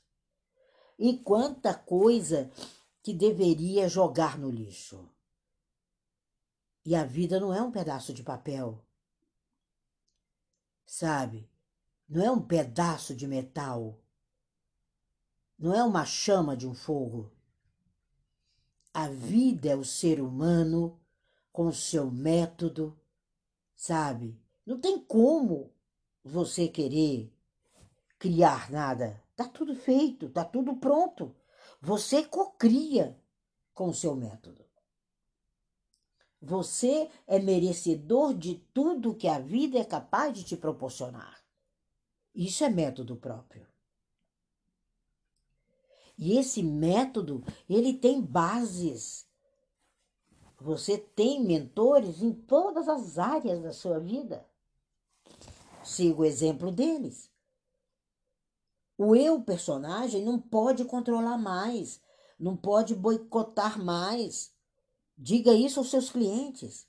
E 0.98 1.18
quanta 1.18 1.74
coisa 1.74 2.50
que 3.04 3.14
deveria 3.14 3.90
jogar 3.90 4.38
no 4.38 4.50
lixo. 4.50 5.10
E 6.86 6.96
a 6.96 7.04
vida 7.04 7.40
não 7.40 7.54
é 7.54 7.62
um 7.62 7.72
pedaço 7.72 8.14
de 8.14 8.24
papel. 8.24 8.82
Sabe? 10.92 11.50
Não 12.10 12.22
é 12.22 12.30
um 12.30 12.42
pedaço 12.42 13.16
de 13.16 13.26
metal. 13.26 13.98
Não 15.58 15.74
é 15.74 15.82
uma 15.82 16.04
chama 16.04 16.56
de 16.58 16.68
um 16.68 16.74
fogo. 16.74 17.32
A 18.94 19.08
vida 19.08 19.70
é 19.70 19.76
o 19.76 19.86
ser 19.86 20.20
humano 20.20 21.00
com 21.50 21.68
o 21.68 21.74
seu 21.74 22.12
método, 22.12 23.00
sabe? 23.74 24.38
Não 24.66 24.82
tem 24.82 25.00
como 25.00 25.72
você 26.26 26.68
querer 26.68 27.34
criar 28.20 28.70
nada. 28.70 29.24
Tá 29.34 29.48
tudo 29.48 29.74
feito, 29.74 30.28
tá 30.28 30.44
tudo 30.44 30.76
pronto. 30.76 31.34
Você 31.80 32.26
cocria 32.26 33.18
com 33.74 33.88
o 33.88 33.96
seu 33.96 34.14
método. 34.14 34.66
Você 36.42 37.08
é 37.28 37.38
merecedor 37.38 38.34
de 38.34 38.56
tudo 38.74 39.16
que 39.16 39.28
a 39.28 39.40
vida 39.40 39.78
é 39.78 39.86
capaz 39.86 40.34
de 40.34 40.44
te 40.44 40.58
proporcionar. 40.58 41.40
Isso 42.34 42.64
é 42.64 42.70
método 42.70 43.16
próprio. 43.16 43.68
E 46.18 46.38
esse 46.38 46.64
método, 46.64 47.44
ele 47.70 47.94
tem 47.94 48.22
bases. 48.22 49.28
Você 50.60 50.98
tem 50.98 51.44
mentores 51.44 52.22
em 52.22 52.32
todas 52.32 52.88
as 52.88 53.20
áreas 53.20 53.62
da 53.62 53.72
sua 53.72 54.00
vida. 54.00 54.46
Siga 55.84 56.22
o 56.22 56.26
exemplo 56.26 56.72
deles. 56.72 57.30
O 58.98 59.16
eu 59.16 59.42
personagem 59.42 60.24
não 60.24 60.40
pode 60.40 60.86
controlar 60.86 61.38
mais, 61.38 62.00
não 62.40 62.56
pode 62.56 62.94
boicotar 62.94 63.84
mais. 63.84 64.54
Diga 65.24 65.54
isso 65.54 65.80
aos 65.80 65.92
seus 65.92 66.10
clientes. 66.10 66.88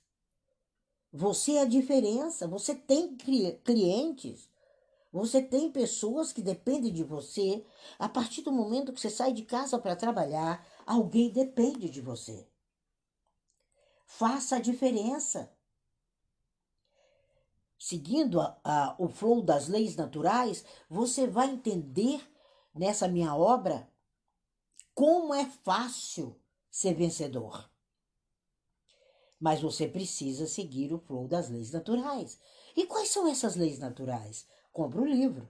Você 1.11 1.51
é 1.51 1.61
a 1.61 1.65
diferença, 1.65 2.47
você 2.47 2.73
tem 2.73 3.15
clientes, 3.15 4.49
você 5.11 5.39
tem 5.39 5.71
pessoas 5.71 6.33
que 6.33 6.41
dependem 6.41 6.91
de 6.91 7.03
você. 7.03 7.63
A 7.99 8.09
partir 8.09 8.41
do 8.41 8.51
momento 8.51 8.91
que 8.91 8.99
você 8.99 9.11
sai 9.11 9.31
de 9.33 9.43
casa 9.43 9.77
para 9.77 9.95
trabalhar, 9.95 10.65
alguém 10.83 11.29
depende 11.29 11.87
de 11.87 12.01
você. 12.01 12.47
Faça 14.07 14.55
a 14.55 14.59
diferença 14.59 15.55
seguindo 17.77 18.41
a, 18.41 18.59
a, 18.63 18.95
o 18.97 19.07
flow 19.07 19.43
das 19.43 19.67
leis 19.67 19.95
naturais, 19.95 20.65
você 20.89 21.27
vai 21.27 21.51
entender 21.51 22.27
nessa 22.73 23.07
minha 23.07 23.35
obra 23.35 23.87
como 24.95 25.33
é 25.35 25.45
fácil 25.45 26.35
ser 26.71 26.95
vencedor. 26.95 27.72
Mas 29.43 29.59
você 29.59 29.89
precisa 29.89 30.47
seguir 30.47 30.93
o 30.93 30.97
flow 30.97 31.27
das 31.27 31.49
leis 31.49 31.69
naturais. 31.69 32.39
E 32.77 32.85
quais 32.85 33.09
são 33.09 33.27
essas 33.27 33.57
leis 33.57 33.77
naturais? 33.77 34.47
Compre 34.71 34.99
o 34.99 35.01
um 35.01 35.05
livro. 35.05 35.49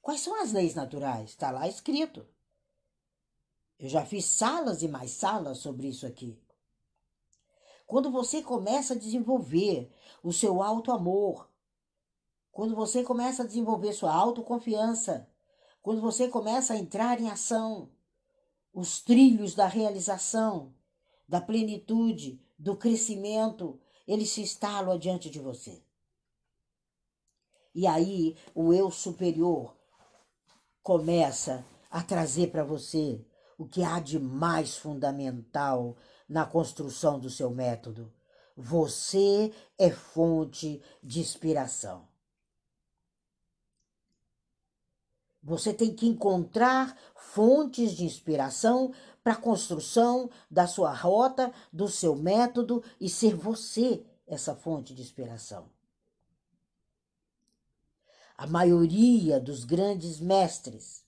Quais 0.00 0.22
são 0.22 0.40
as 0.40 0.50
leis 0.50 0.74
naturais? 0.74 1.28
Está 1.28 1.50
lá 1.50 1.68
escrito. 1.68 2.26
Eu 3.78 3.90
já 3.90 4.06
fiz 4.06 4.24
salas 4.24 4.82
e 4.82 4.88
mais 4.88 5.10
salas 5.10 5.58
sobre 5.58 5.88
isso 5.88 6.06
aqui. 6.06 6.42
Quando 7.86 8.10
você 8.10 8.40
começa 8.40 8.94
a 8.94 8.98
desenvolver 8.98 9.92
o 10.22 10.32
seu 10.32 10.62
alto 10.62 10.90
amor, 10.90 11.50
quando 12.50 12.74
você 12.74 13.04
começa 13.04 13.42
a 13.42 13.46
desenvolver 13.46 13.92
sua 13.92 14.14
autoconfiança, 14.14 15.28
quando 15.82 16.00
você 16.00 16.28
começa 16.28 16.72
a 16.72 16.78
entrar 16.78 17.20
em 17.20 17.28
ação, 17.28 17.90
os 18.72 19.02
trilhos 19.02 19.54
da 19.54 19.66
realização, 19.66 20.74
da 21.28 21.42
plenitude, 21.42 22.40
do 22.58 22.76
crescimento, 22.76 23.80
eles 24.06 24.30
se 24.30 24.40
instalam 24.40 24.94
adiante 24.94 25.28
de 25.30 25.38
você. 25.38 25.82
E 27.74 27.86
aí 27.86 28.36
o 28.54 28.72
eu 28.72 28.90
superior 28.90 29.76
começa 30.82 31.64
a 31.90 32.02
trazer 32.02 32.50
para 32.50 32.64
você 32.64 33.24
o 33.58 33.66
que 33.66 33.82
há 33.82 34.00
de 34.00 34.18
mais 34.18 34.76
fundamental 34.76 35.96
na 36.28 36.46
construção 36.46 37.18
do 37.18 37.28
seu 37.28 37.50
método. 37.50 38.12
Você 38.56 39.52
é 39.78 39.90
fonte 39.90 40.82
de 41.02 41.20
inspiração. 41.20 42.08
Você 45.46 45.72
tem 45.72 45.94
que 45.94 46.06
encontrar 46.06 46.98
fontes 47.14 47.92
de 47.92 48.04
inspiração 48.04 48.92
para 49.22 49.34
a 49.34 49.40
construção 49.40 50.28
da 50.50 50.66
sua 50.66 50.92
rota, 50.92 51.52
do 51.72 51.88
seu 51.88 52.16
método 52.16 52.82
e 53.00 53.08
ser 53.08 53.34
você 53.34 54.04
essa 54.26 54.56
fonte 54.56 54.92
de 54.92 55.02
inspiração. 55.02 55.70
A 58.36 58.46
maioria 58.46 59.38
dos 59.38 59.64
grandes 59.64 60.18
mestres, 60.18 61.04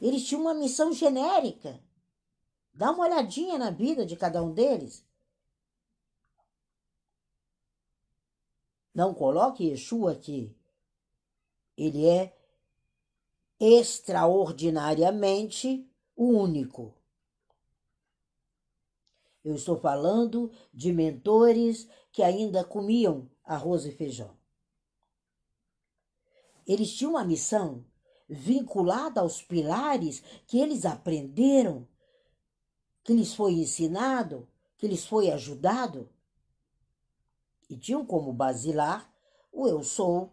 eles 0.00 0.24
tinham 0.24 0.42
uma 0.42 0.54
missão 0.54 0.92
genérica 0.92 1.80
Dá 2.72 2.92
uma 2.92 3.04
olhadinha 3.04 3.58
na 3.58 3.70
vida 3.70 4.06
de 4.06 4.16
cada 4.16 4.42
um 4.42 4.54
deles. 4.54 5.04
Não 8.94 9.12
coloque 9.12 9.64
Yeshua 9.64 10.12
aqui. 10.12 10.56
Ele 11.76 12.06
é 12.06 12.34
extraordinariamente 13.60 15.88
o 16.16 16.28
único. 16.28 16.94
Eu 19.44 19.54
estou 19.54 19.78
falando 19.78 20.50
de 20.72 20.90
mentores 20.92 21.86
que 22.10 22.22
ainda 22.22 22.64
comiam 22.64 23.30
arroz 23.44 23.84
e 23.84 23.92
feijão. 23.92 24.34
Eles 26.66 26.94
tinham 26.94 27.12
uma 27.12 27.24
missão 27.24 27.84
vinculada 28.28 29.20
aos 29.20 29.42
pilares 29.42 30.22
que 30.46 30.58
eles 30.58 30.86
aprenderam 30.86 31.86
que 33.02 33.12
lhes 33.12 33.34
foi 33.34 33.54
ensinado, 33.54 34.48
que 34.76 34.86
lhes 34.86 35.04
foi 35.04 35.28
ajudado. 35.30 36.08
E 37.68 37.76
tinham 37.76 38.06
como 38.06 38.32
basilar 38.32 39.12
o 39.52 39.66
eu 39.66 39.82
sou 39.82 40.32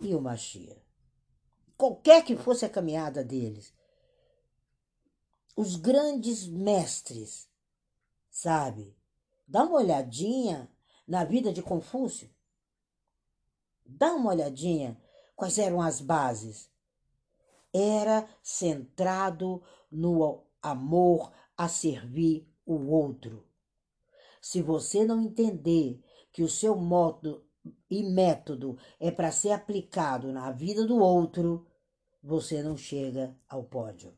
e 0.00 0.12
o 0.14 0.20
Machia. 0.20 0.85
Qualquer 1.76 2.24
que 2.24 2.36
fosse 2.36 2.64
a 2.64 2.70
caminhada 2.70 3.22
deles, 3.22 3.74
os 5.54 5.76
grandes 5.76 6.46
mestres, 6.46 7.48
sabe? 8.30 8.96
Dá 9.46 9.64
uma 9.64 9.78
olhadinha 9.78 10.70
na 11.06 11.24
vida 11.24 11.52
de 11.52 11.62
Confúcio. 11.62 12.30
Dá 13.84 14.14
uma 14.14 14.30
olhadinha 14.30 15.00
quais 15.34 15.58
eram 15.58 15.80
as 15.80 16.00
bases. 16.00 16.70
Era 17.72 18.28
centrado 18.42 19.62
no 19.90 20.44
amor 20.62 21.32
a 21.56 21.68
servir 21.68 22.50
o 22.64 22.74
outro. 22.90 23.46
Se 24.40 24.62
você 24.62 25.04
não 25.04 25.22
entender 25.22 26.02
que 26.32 26.42
o 26.42 26.48
seu 26.48 26.76
modo 26.76 27.44
e 27.90 28.02
método 28.02 28.78
é 29.00 29.10
para 29.10 29.32
ser 29.32 29.50
aplicado 29.50 30.32
na 30.32 30.50
vida 30.52 30.86
do 30.86 30.98
outro, 30.98 31.65
você 32.26 32.60
não 32.60 32.76
chega 32.76 33.38
ao 33.48 33.62
pódio. 33.62 34.12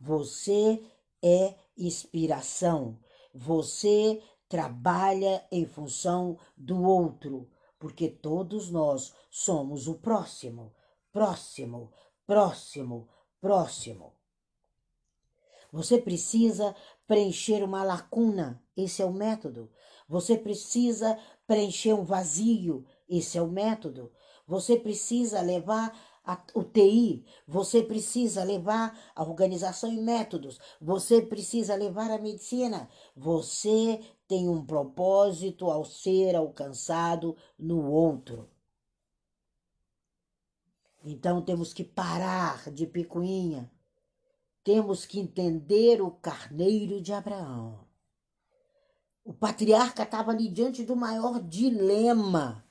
Você 0.00 0.84
é 1.22 1.54
inspiração. 1.76 2.98
Você 3.32 4.20
trabalha 4.48 5.46
em 5.52 5.64
função 5.64 6.36
do 6.56 6.82
outro, 6.82 7.48
porque 7.78 8.08
todos 8.08 8.70
nós 8.70 9.14
somos 9.30 9.86
o 9.86 9.94
próximo, 9.94 10.74
próximo, 11.12 11.92
próximo, 12.26 13.08
próximo. 13.40 14.14
Você 15.70 15.96
precisa 15.98 16.74
preencher 17.06 17.62
uma 17.62 17.84
lacuna, 17.84 18.60
esse 18.76 19.00
é 19.00 19.04
o 19.04 19.12
método. 19.12 19.70
Você 20.08 20.36
precisa 20.36 21.16
preencher 21.46 21.92
um 21.92 22.04
vazio, 22.04 22.84
esse 23.08 23.38
é 23.38 23.42
o 23.42 23.46
método. 23.46 24.10
Você 24.44 24.76
precisa 24.76 25.40
levar 25.40 25.94
a, 26.28 26.38
o 26.54 26.62
TI, 26.62 27.24
você 27.46 27.82
precisa 27.82 28.44
levar 28.44 28.96
a 29.16 29.22
organização 29.22 29.92
e 29.92 29.96
métodos, 29.96 30.60
você 30.80 31.22
precisa 31.22 31.74
levar 31.74 32.10
a 32.10 32.18
medicina. 32.18 32.88
Você 33.16 34.00
tem 34.28 34.48
um 34.48 34.64
propósito 34.64 35.70
ao 35.70 35.84
ser 35.84 36.36
alcançado 36.36 37.34
no 37.58 37.90
outro. 37.90 38.48
Então 41.02 41.40
temos 41.40 41.72
que 41.72 41.82
parar 41.82 42.70
de 42.70 42.86
picuinha 42.86 43.70
temos 44.68 45.06
que 45.06 45.18
entender 45.18 46.02
o 46.02 46.10
carneiro 46.10 47.00
de 47.00 47.10
Abraão. 47.10 47.86
O 49.24 49.32
patriarca 49.32 50.02
estava 50.02 50.30
ali 50.30 50.46
diante 50.46 50.84
do 50.84 50.94
maior 50.94 51.40
dilema. 51.40 52.67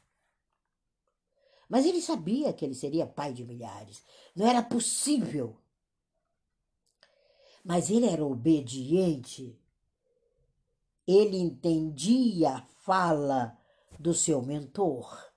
Mas 1.67 1.85
ele 1.85 2.01
sabia 2.01 2.53
que 2.53 2.63
ele 2.63 2.75
seria 2.75 3.05
pai 3.05 3.33
de 3.33 3.43
milhares. 3.43 4.03
Não 4.35 4.47
era 4.47 4.61
possível. 4.63 5.57
Mas 7.63 7.89
ele 7.89 8.05
era 8.05 8.25
obediente. 8.25 9.59
Ele 11.05 11.37
entendia 11.37 12.51
a 12.51 12.61
fala 12.61 13.57
do 13.99 14.13
seu 14.13 14.41
mentor. 14.41 15.27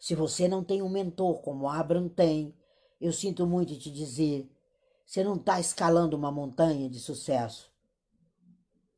Se 0.00 0.14
você 0.14 0.48
não 0.48 0.64
tem 0.64 0.82
um 0.82 0.88
mentor 0.88 1.42
como 1.42 1.68
Abraão 1.68 2.08
tem, 2.08 2.56
eu 3.00 3.12
sinto 3.12 3.46
muito 3.46 3.78
te 3.78 3.90
dizer, 3.90 4.50
você 5.04 5.22
não 5.22 5.36
está 5.36 5.60
escalando 5.60 6.16
uma 6.16 6.32
montanha 6.32 6.88
de 6.88 6.98
sucesso. 6.98 7.70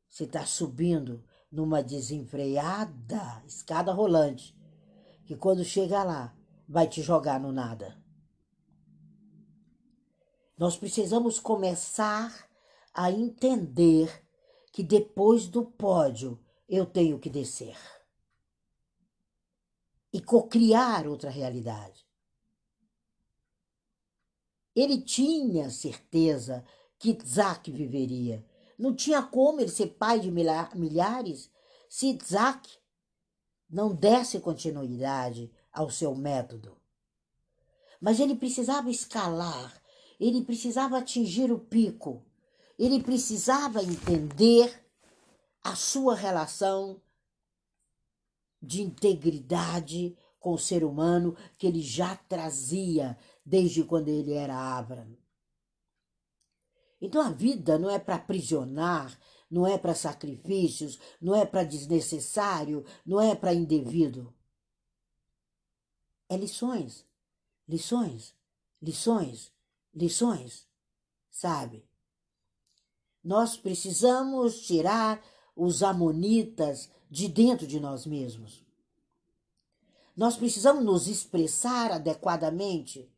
Você 0.09 0.25
está 0.25 0.47
subindo 0.47 1.25
numa 1.51 1.83
desenfreada 1.83 3.43
escada 3.47 3.93
rolante, 3.93 4.57
que 5.25 5.37
quando 5.37 5.65
chegar 5.65 6.05
lá, 6.05 6.37
vai 6.69 6.89
te 6.89 7.03
jogar 7.03 7.41
no 7.41 7.53
nada. 7.53 8.03
Nós 10.57 10.77
precisamos 10.77 11.41
começar 11.41 12.49
a 12.93 13.11
entender 13.11 14.25
que 14.73 14.83
depois 14.83 15.47
do 15.47 15.65
pódio 15.65 16.41
eu 16.69 16.87
tenho 16.87 17.19
que 17.19 17.29
descer 17.29 17.77
e 20.13 20.21
cocriar 20.21 21.09
outra 21.09 21.29
realidade. 21.29 22.07
Ele 24.75 25.01
tinha 25.01 25.71
certeza 25.71 26.65
que 26.99 27.11
Isaac 27.11 27.71
viveria, 27.71 28.45
Não 28.77 28.95
tinha 28.95 29.23
como 29.23 29.61
ele 29.61 29.71
ser 29.71 29.89
pai 29.89 30.19
de 30.19 30.31
milhares 30.31 31.51
se 31.89 32.19
Isaac 32.21 32.69
não 33.75 33.93
desse 33.93 34.39
continuidade 34.39 35.51
ao 35.73 35.91
seu 35.91 36.15
método. 36.15 36.77
Mas 38.01 38.21
ele 38.21 38.37
precisava 38.37 38.89
escalar, 38.89 39.83
ele 40.21 40.45
precisava 40.45 40.97
atingir 40.97 41.51
o 41.51 41.59
pico, 41.59 42.25
ele 42.79 43.03
precisava 43.03 43.83
entender 43.83 44.81
a 45.61 45.75
sua 45.75 46.15
relação 46.15 47.03
de 48.63 48.81
integridade 48.81 50.17
com 50.39 50.53
o 50.53 50.59
ser 50.59 50.85
humano 50.85 51.37
que 51.59 51.67
ele 51.67 51.83
já 51.83 52.15
trazia 52.15 53.19
desde 53.45 53.83
quando 53.83 54.07
ele 54.07 54.35
era 54.35 54.55
Abraham. 54.55 55.17
Então 57.01 57.21
a 57.21 57.31
vida 57.31 57.77
não 57.77 57.91
é 57.91 57.99
para 57.99 58.15
aprisionar, 58.15 59.19
não 59.51 59.67
é 59.67 59.79
para 59.79 59.95
sacrifícios, 59.95 60.99
não 61.21 61.35
é 61.35 61.45
para 61.45 61.65
desnecessário, 61.65 62.85
não 63.05 63.21
é 63.21 63.35
para 63.35 63.55
indevido. 63.55 64.35
É 66.29 66.37
lições, 66.37 67.07
lições, 67.69 68.35
lições, 68.81 69.53
lições, 69.95 70.67
sabe? 71.31 71.87
Nós 73.23 73.57
precisamos 73.57 74.67
tirar 74.67 75.23
os 75.57 75.83
amonitas 75.83 76.91
de 77.11 77.29
dentro 77.29 77.67
de 77.67 77.79
nós 77.79 78.07
mesmos. 78.07 78.65
Nós 80.17 80.37
precisamos 80.37 80.85
nos 80.85 81.09
expressar 81.09 81.91
adequadamente. 81.91 83.11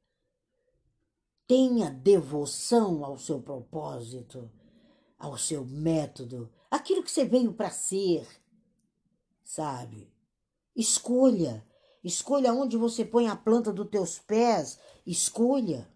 Tenha 1.47 1.91
devoção 1.91 3.05
ao 3.05 3.19
seu 3.19 3.41
propósito, 3.41 4.51
ao 5.19 5.37
seu 5.39 5.65
método, 5.65 6.53
aquilo 6.71 7.03
que 7.03 7.11
você 7.11 7.25
veio 7.25 7.53
para 7.53 7.71
ser, 7.71 8.27
sabe? 9.43 10.13
Escolha, 10.75 11.67
escolha 12.05 12.53
onde 12.53 12.77
você 12.77 13.05
põe 13.05 13.29
a 13.29 13.37
planta 13.37 13.73
dos 13.73 13.89
teus 13.89 14.19
pés, 14.19 14.79
escolha. 15.07 15.91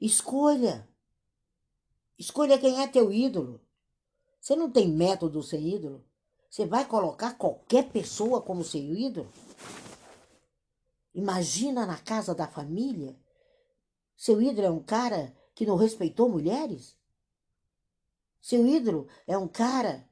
Escolha. 0.00 0.88
Escolha 2.18 2.58
quem 2.58 2.82
é 2.82 2.86
teu 2.86 3.12
ídolo. 3.12 3.60
Você 4.40 4.54
não 4.54 4.70
tem 4.70 4.88
método 4.88 5.42
sem 5.42 5.74
ídolo? 5.74 6.04
Você 6.48 6.66
vai 6.66 6.84
colocar 6.84 7.36
qualquer 7.36 7.90
pessoa 7.90 8.40
como 8.40 8.62
seu 8.62 8.80
ídolo? 8.80 9.28
Imagina 11.14 11.86
na 11.86 11.98
casa 11.98 12.34
da 12.34 12.46
família. 12.46 13.18
Seu 14.16 14.40
ídolo 14.40 14.66
é 14.66 14.70
um 14.70 14.82
cara 14.82 15.34
que 15.54 15.66
não 15.66 15.76
respeitou 15.76 16.28
mulheres? 16.28 16.96
Seu 18.40 18.66
ídolo 18.66 19.08
é 19.26 19.36
um 19.38 19.48
cara 19.48 20.08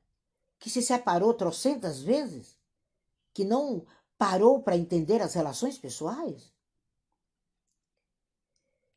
que 0.59 0.71
se 0.71 0.81
separou 0.83 1.35
trocentas 1.35 2.01
vezes? 2.01 2.59
Que 3.35 3.45
não 3.45 3.87
parou 4.17 4.63
para 4.63 4.77
entender 4.77 5.21
as 5.21 5.35
relações 5.35 5.77
pessoais? 5.77 6.53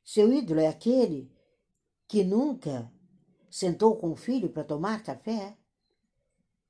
Seu 0.03 0.31
ídolo 0.31 0.59
é 0.59 0.67
aquele 0.67 1.31
que 2.07 2.23
nunca 2.23 2.91
sentou 3.49 3.97
com 3.97 4.11
o 4.11 4.15
filho 4.15 4.49
para 4.49 4.63
tomar 4.63 5.03
café? 5.03 5.57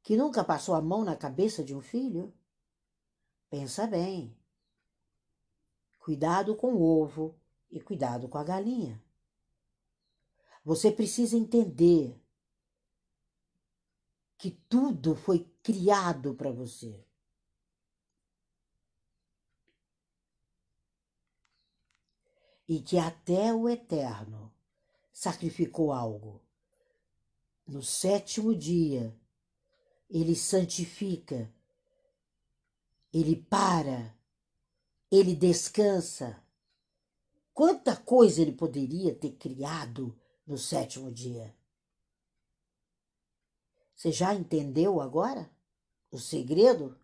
que 0.05 0.15
nunca 0.15 0.43
passou 0.43 0.75
a 0.75 0.81
mão 0.83 1.03
na 1.03 1.15
cabeça 1.15 1.63
de 1.63 1.73
um 1.73 1.81
filho? 1.81 2.31
Pensa 3.49 3.88
bem. 3.88 4.38
Cuidado 5.97 6.55
com 6.55 6.75
o 6.75 6.83
ovo 6.83 7.35
e 7.71 7.81
cuidado 7.81 8.29
com 8.29 8.38
a 8.38 8.43
galinha. 8.43 9.03
Você 10.65 10.91
precisa 10.91 11.38
entender 11.38 12.19
que 14.36 14.49
tudo 14.49 15.15
foi 15.15 15.47
criado 15.62 16.34
para 16.34 16.51
você. 16.51 17.06
E 22.67 22.82
que 22.82 22.97
até 22.97 23.54
o 23.54 23.69
Eterno 23.69 24.51
sacrificou 25.13 25.93
algo. 25.93 26.41
No 27.67 27.84
sétimo 27.84 28.56
dia, 28.56 29.15
ele 30.10 30.36
santifica, 30.36 31.54
ele 33.13 33.36
para, 33.36 34.17
ele 35.12 35.36
descansa. 35.36 36.43
Quanta 37.54 37.95
coisa 37.95 38.41
ele 38.41 38.51
poderia 38.51 39.13
ter 39.13 39.34
criado 39.34 40.19
no 40.45 40.58
sétimo 40.58 41.12
dia? 41.12 41.55
Você 43.95 44.12
já 44.12 44.34
entendeu 44.34 45.01
agora 45.01 45.49
o 46.12 46.19
segredo? 46.19 46.97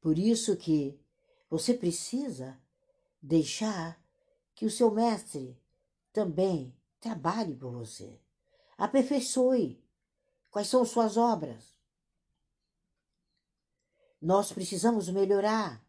Por 0.00 0.18
isso 0.18 0.56
que 0.56 1.00
você 1.48 1.74
precisa 1.74 2.60
deixar 3.20 4.02
que 4.54 4.66
o 4.66 4.70
seu 4.70 4.90
mestre 4.90 5.60
também 6.12 6.76
trabalhe 7.00 7.56
por 7.56 7.72
você. 7.72 8.20
Aperfeiçoe 8.76 9.82
Quais 10.52 10.68
são 10.68 10.84
suas 10.84 11.16
obras? 11.16 11.74
Nós 14.20 14.52
precisamos 14.52 15.08
melhorar. 15.08 15.82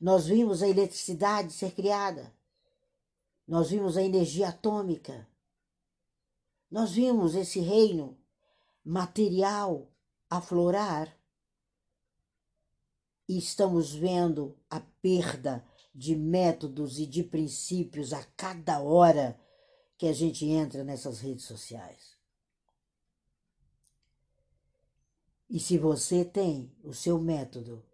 Nós 0.00 0.26
vimos 0.26 0.64
a 0.64 0.68
eletricidade 0.68 1.52
ser 1.52 1.72
criada. 1.72 2.34
Nós 3.52 3.68
vimos 3.68 3.98
a 3.98 4.02
energia 4.02 4.48
atômica. 4.48 5.28
Nós 6.70 6.92
vimos 6.92 7.34
esse 7.34 7.60
reino 7.60 8.18
material 8.82 9.92
aflorar. 10.30 11.14
E 13.28 13.36
estamos 13.36 13.92
vendo 13.92 14.56
a 14.70 14.80
perda 14.80 15.62
de 15.94 16.16
métodos 16.16 16.98
e 16.98 17.04
de 17.04 17.22
princípios 17.22 18.14
a 18.14 18.24
cada 18.38 18.80
hora 18.80 19.38
que 19.98 20.06
a 20.06 20.14
gente 20.14 20.46
entra 20.46 20.82
nessas 20.82 21.20
redes 21.20 21.44
sociais. 21.44 22.16
E 25.50 25.60
se 25.60 25.76
você 25.76 26.24
tem 26.24 26.74
o 26.82 26.94
seu 26.94 27.20
método, 27.20 27.84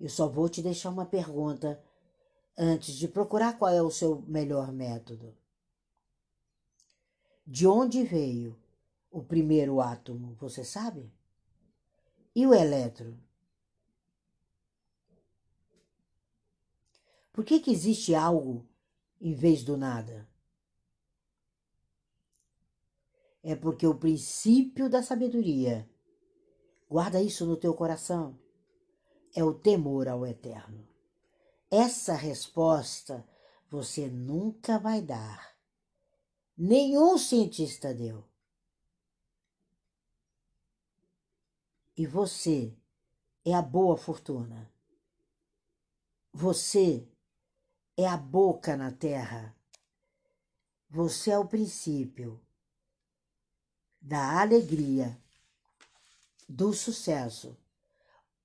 eu 0.00 0.08
só 0.08 0.28
vou 0.28 0.48
te 0.48 0.60
deixar 0.60 0.90
uma 0.90 1.06
pergunta 1.06 1.80
antes 2.56 2.94
de 2.94 3.08
procurar 3.08 3.58
qual 3.58 3.72
é 3.72 3.82
o 3.82 3.90
seu 3.90 4.22
melhor 4.22 4.72
método. 4.72 5.36
De 7.46 7.66
onde 7.66 8.04
veio 8.04 8.58
o 9.10 9.22
primeiro 9.22 9.80
átomo, 9.80 10.34
você 10.34 10.64
sabe? 10.64 11.12
E 12.34 12.46
o 12.46 12.54
elétron? 12.54 13.14
Por 17.32 17.44
que, 17.44 17.60
que 17.60 17.70
existe 17.70 18.14
algo 18.14 18.66
em 19.20 19.34
vez 19.34 19.64
do 19.64 19.76
nada? 19.76 20.28
é 23.42 23.56
porque 23.56 23.86
o 23.86 23.94
princípio 23.94 24.88
da 24.88 25.02
sabedoria, 25.02 25.88
guarda 26.88 27.20
isso 27.20 27.44
no 27.44 27.56
teu 27.56 27.74
coração, 27.74 28.38
é 29.34 29.42
o 29.42 29.52
temor 29.52 30.06
ao 30.06 30.24
eterno. 30.24 30.86
Essa 31.74 32.12
resposta 32.12 33.26
você 33.70 34.06
nunca 34.06 34.78
vai 34.78 35.00
dar. 35.00 35.56
Nenhum 36.54 37.16
cientista 37.16 37.94
deu. 37.94 38.28
E 41.96 42.06
você 42.06 42.76
é 43.42 43.54
a 43.54 43.62
boa 43.62 43.96
fortuna. 43.96 44.70
Você 46.30 47.08
é 47.96 48.06
a 48.06 48.18
boca 48.18 48.76
na 48.76 48.92
terra. 48.92 49.56
Você 50.90 51.30
é 51.30 51.38
o 51.38 51.48
princípio 51.48 52.38
da 53.98 54.42
alegria, 54.42 55.18
do 56.46 56.74
sucesso, 56.74 57.56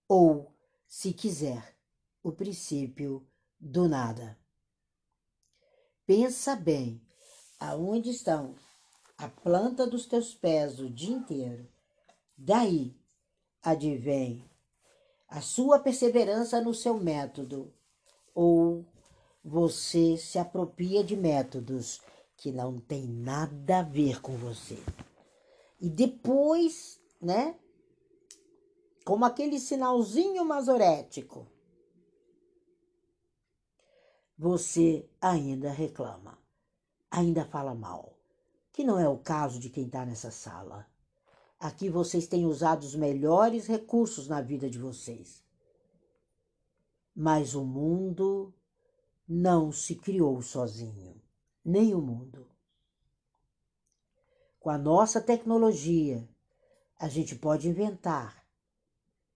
ou, 0.08 0.56
se 0.88 1.12
quiser, 1.12 1.77
o 2.30 2.34
princípio 2.34 3.26
do 3.58 3.88
nada. 3.88 4.38
Pensa 6.06 6.58
bem 6.58 7.02
aonde 7.58 8.10
estão 8.10 8.54
a 9.18 9.30
planta 9.30 9.88
dos 9.88 10.06
teus 10.06 10.34
pés 10.34 10.78
o 10.80 10.90
dia 10.90 11.16
inteiro. 11.16 11.68
Daí 12.38 12.94
advém 13.63 14.44
a 15.30 15.40
sua 15.40 15.80
perseverança 15.80 16.60
no 16.60 16.74
seu 16.74 16.96
método, 16.96 17.74
ou 18.36 18.86
você 19.44 20.18
se 20.18 20.38
apropria 20.38 21.04
de 21.04 21.16
métodos 21.16 22.02
que 22.36 22.52
não 22.52 22.80
têm 22.80 23.08
nada 23.08 23.80
a 23.80 23.84
ver 23.84 24.22
com 24.22 24.36
você. 24.36 24.78
E 25.80 25.90
depois, 25.90 27.00
né? 27.22 27.58
Como 29.06 29.24
aquele 29.24 29.60
sinalzinho 29.60 30.44
masorético, 30.44 31.48
você 34.38 35.10
ainda 35.19 35.71
reclama. 35.71 36.38
ainda 37.10 37.45
fala 37.45 37.73
mal, 37.73 38.13
que 38.71 38.84
não 38.84 39.00
é 39.00 39.10
o 39.10 39.17
caso 39.17 39.60
de 39.60 39.69
quem 39.69 39.86
está 39.86 40.06
nessa 40.06 40.30
sala. 40.30 40.86
Aqui 41.60 41.89
vocês 41.89 42.28
têm 42.28 42.45
usado 42.45 42.84
os 42.84 42.93
melhores 42.93 43.65
recursos 43.65 44.28
na 44.28 44.41
vida 44.41 44.69
de 44.69 44.78
vocês. 44.78 45.43
Mas 47.15 47.56
o 47.56 47.63
mundo 47.63 48.54
não 49.28 49.71
se 49.71 49.95
criou 49.95 50.39
sozinho, 50.41 51.19
nem 51.65 51.95
o 51.95 52.02
mundo. 52.02 52.47
Com 54.60 54.69
a 54.69 54.78
nossa 54.78 55.19
tecnologia, 55.19 56.30
a 57.00 57.08
gente 57.08 57.36
pode 57.36 57.67
inventar, 57.67 58.45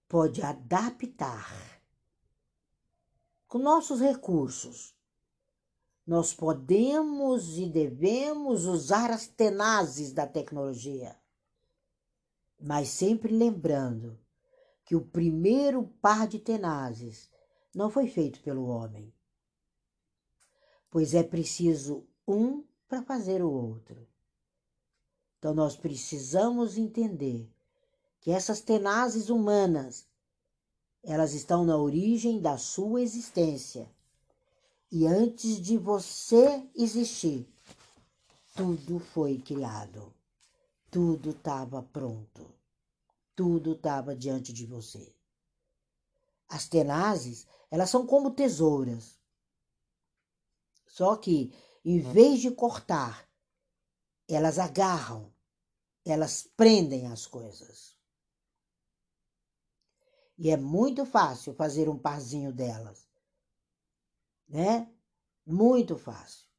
pode 0.08 0.44
adaptar. 0.44 1.71
Com 3.52 3.60
nossos 3.60 4.00
recursos, 4.00 4.96
nós 6.08 6.34
podemos 6.34 7.58
e 7.58 7.66
devemos 7.70 8.66
usar 8.66 9.12
as 9.12 9.28
tenazes 9.28 10.14
da 10.14 10.26
tecnologia 10.26 11.22
mas 12.62 12.90
sempre 12.90 13.36
lembrando 13.36 14.20
que 14.86 14.96
o 14.96 15.02
primeiro 15.02 15.88
par 16.00 16.28
de 16.28 16.38
tenazes 16.38 17.30
não 17.74 17.90
foi 17.90 18.08
feito 18.08 18.40
pelo 18.42 18.68
homem, 18.68 19.12
pois 20.90 21.16
é 21.16 21.24
preciso 21.24 22.06
um 22.28 22.64
para 22.88 23.02
fazer 23.02 23.42
o 23.42 23.52
outro. 23.52 24.08
Então 25.40 25.56
nós 25.56 25.76
precisamos 25.76 26.78
entender 26.78 27.50
que 28.20 28.30
essas 28.30 28.62
tenazes 28.62 29.30
humanas, 29.30 30.08
elas 31.04 31.34
estão 31.34 31.66
na 31.66 31.78
origem 31.78 32.40
da 32.40 32.58
sua 32.58 33.02
existência. 33.02 33.90
E 34.92 35.08
antes 35.08 35.60
de 35.62 35.78
você 35.78 36.68
existir, 36.76 37.48
tudo 38.56 39.00
foi 39.00 39.40
criado. 39.40 40.14
Tudo 40.90 41.32
estava 41.32 41.82
pronto. 41.82 42.46
Tudo 43.36 43.74
estava 43.74 44.16
diante 44.16 44.52
de 44.52 44.66
você. 44.66 45.16
As 46.50 46.68
tenazes, 46.68 47.48
elas 47.72 47.90
são 47.90 48.06
como 48.06 48.32
tesouras. 48.32 49.18
Só 50.86 51.16
que, 51.16 51.54
em 51.86 52.00
vez 52.00 52.42
de 52.42 52.52
cortar, 52.52 53.26
elas 54.28 54.60
agarram, 54.60 55.32
elas 56.06 56.44
prendem 56.58 57.08
as 57.08 57.26
coisas. 57.26 57.98
E 60.42 60.50
é 60.50 60.58
muito 60.58 61.06
fácil 61.06 61.54
fazer 61.54 61.88
um 61.88 62.00
parzinho 62.00 62.52
delas, 62.52 63.08
né? 64.50 64.92
Muito 65.46 65.96
fácil 65.98 66.50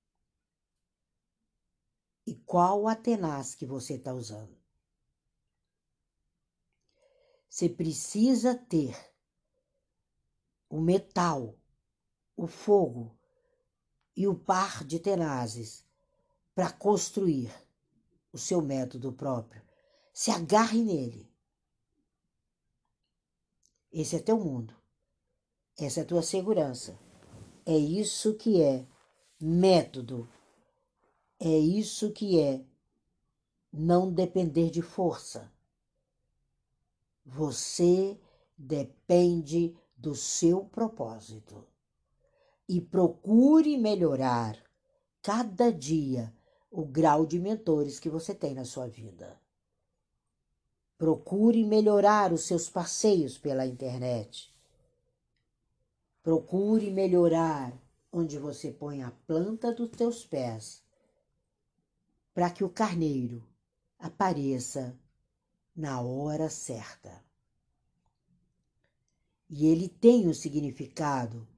e 2.26 2.34
qual 2.34 2.86
a 2.86 2.94
tenaz 2.94 3.54
que 3.54 3.66
você 3.66 3.94
está 3.94 4.12
usando. 4.12 4.56
Você 7.48 7.68
precisa 7.68 8.54
ter 8.54 8.96
o 10.68 10.80
metal, 10.80 11.58
o 12.36 12.46
fogo 12.46 13.18
e 14.16 14.28
o 14.28 14.34
par 14.34 14.84
de 14.84 15.00
tenazes 15.00 15.84
para 16.54 16.72
construir 16.72 17.52
o 18.32 18.38
seu 18.38 18.62
método 18.62 19.12
próprio. 19.12 19.60
Se 20.14 20.30
agarre 20.30 20.82
nele. 20.82 21.31
Esse 23.92 24.16
é 24.16 24.18
teu 24.18 24.38
mundo. 24.38 24.74
Essa 25.78 26.00
é 26.00 26.04
tua 26.04 26.22
segurança. 26.22 26.98
É 27.66 27.76
isso 27.76 28.34
que 28.34 28.62
é 28.62 28.86
método 29.40 30.28
é 31.44 31.58
isso 31.58 32.12
que 32.12 32.38
é 32.38 32.64
não 33.72 34.12
depender 34.12 34.70
de 34.70 34.80
força. 34.80 35.52
Você 37.26 38.16
depende 38.56 39.76
do 39.96 40.14
seu 40.14 40.66
propósito. 40.66 41.66
E 42.68 42.80
procure 42.80 43.76
melhorar 43.76 44.56
cada 45.20 45.72
dia 45.72 46.32
o 46.70 46.84
grau 46.84 47.26
de 47.26 47.40
mentores 47.40 47.98
que 47.98 48.08
você 48.08 48.32
tem 48.32 48.54
na 48.54 48.64
sua 48.64 48.86
vida. 48.86 49.36
Procure 51.02 51.64
melhorar 51.64 52.32
os 52.32 52.42
seus 52.42 52.70
passeios 52.70 53.36
pela 53.36 53.66
internet. 53.66 54.54
Procure 56.22 56.92
melhorar 56.92 57.76
onde 58.12 58.38
você 58.38 58.70
põe 58.70 59.02
a 59.02 59.10
planta 59.10 59.74
dos 59.74 59.90
teus 59.90 60.24
pés 60.24 60.80
para 62.32 62.48
que 62.50 62.62
o 62.62 62.68
carneiro 62.68 63.44
apareça 63.98 64.96
na 65.74 66.00
hora 66.00 66.48
certa. 66.48 67.20
E 69.50 69.66
ele 69.66 69.88
tem 69.88 70.28
o 70.28 70.34
significado 70.34 71.48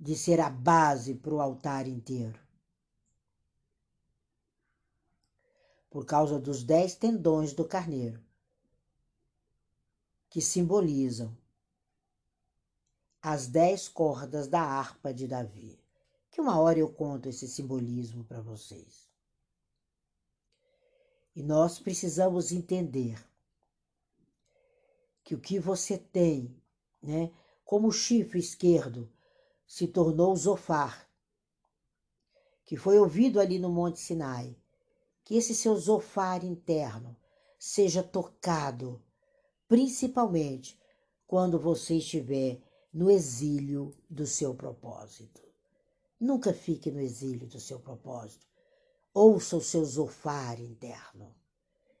de 0.00 0.16
ser 0.16 0.40
a 0.40 0.48
base 0.48 1.14
para 1.14 1.34
o 1.34 1.42
altar 1.42 1.86
inteiro. 1.86 2.40
Por 5.90 6.06
causa 6.06 6.40
dos 6.40 6.62
dez 6.62 6.94
tendões 6.94 7.52
do 7.52 7.66
carneiro, 7.66 8.26
que 10.38 10.42
simbolizam 10.42 11.36
as 13.20 13.48
dez 13.48 13.88
cordas 13.88 14.46
da 14.46 14.62
harpa 14.62 15.12
de 15.12 15.26
Davi. 15.26 15.76
Que 16.30 16.40
uma 16.40 16.60
hora 16.60 16.78
eu 16.78 16.88
conto 16.88 17.28
esse 17.28 17.48
simbolismo 17.48 18.22
para 18.22 18.40
vocês. 18.40 19.10
E 21.34 21.42
nós 21.42 21.80
precisamos 21.80 22.52
entender 22.52 23.20
que 25.24 25.34
o 25.34 25.40
que 25.40 25.58
você 25.58 25.98
tem, 25.98 26.56
né, 27.02 27.32
como 27.64 27.88
o 27.88 27.92
chifre 27.92 28.38
esquerdo 28.38 29.12
se 29.66 29.88
tornou 29.88 30.36
Zofar, 30.36 31.10
que 32.64 32.76
foi 32.76 32.96
ouvido 32.96 33.40
ali 33.40 33.58
no 33.58 33.70
Monte 33.70 33.98
Sinai, 33.98 34.56
que 35.24 35.34
esse 35.34 35.52
seu 35.52 35.76
Zofar 35.76 36.44
interno 36.44 37.16
seja 37.58 38.04
tocado, 38.04 39.02
principalmente 39.68 40.80
quando 41.26 41.58
você 41.58 41.96
estiver 41.98 42.60
no 42.92 43.10
exílio 43.10 43.94
do 44.08 44.26
seu 44.26 44.54
propósito. 44.54 45.42
Nunca 46.18 46.52
fique 46.52 46.90
no 46.90 47.00
exílio 47.00 47.46
do 47.46 47.60
seu 47.60 47.78
propósito. 47.78 48.46
Ouça 49.12 49.56
o 49.56 49.60
seu 49.60 49.84
zofar 49.84 50.58
interno. 50.58 51.34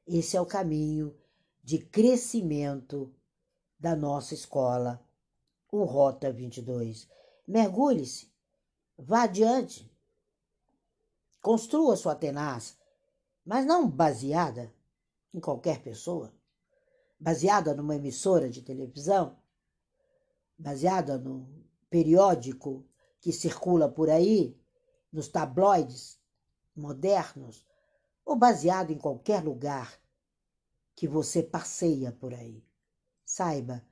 Esse 0.06 0.36
é 0.36 0.40
o 0.40 0.46
caminho 0.46 1.14
de 1.62 1.78
crescimento 1.78 3.14
da 3.78 3.94
nossa 3.94 4.32
escola, 4.32 5.06
o 5.70 5.84
Rota 5.84 6.32
22. 6.32 7.06
Mergulhe-se, 7.46 8.32
vá 8.96 9.24
adiante, 9.24 9.90
construa 11.42 11.96
sua 11.96 12.14
tenaz, 12.14 12.76
mas 13.44 13.66
não 13.66 13.88
baseada 13.88 14.72
em 15.32 15.40
qualquer 15.40 15.82
pessoa, 15.82 16.32
baseada 17.18 17.74
numa 17.74 17.96
emissora 17.96 18.48
de 18.48 18.62
televisão, 18.62 19.36
baseada 20.56 21.18
no 21.18 21.48
periódico 21.90 22.86
que 23.20 23.32
circula 23.32 23.88
por 23.88 24.08
aí, 24.08 24.56
nos 25.12 25.28
tabloides, 25.28 26.18
modernos 26.74 27.66
ou 28.24 28.36
baseado 28.36 28.92
em 28.92 28.98
qualquer 28.98 29.42
lugar 29.42 30.00
que 30.94 31.08
você 31.08 31.42
passeia 31.42 32.12
por 32.12 32.34
aí. 32.34 32.64
Saiba 33.24 33.84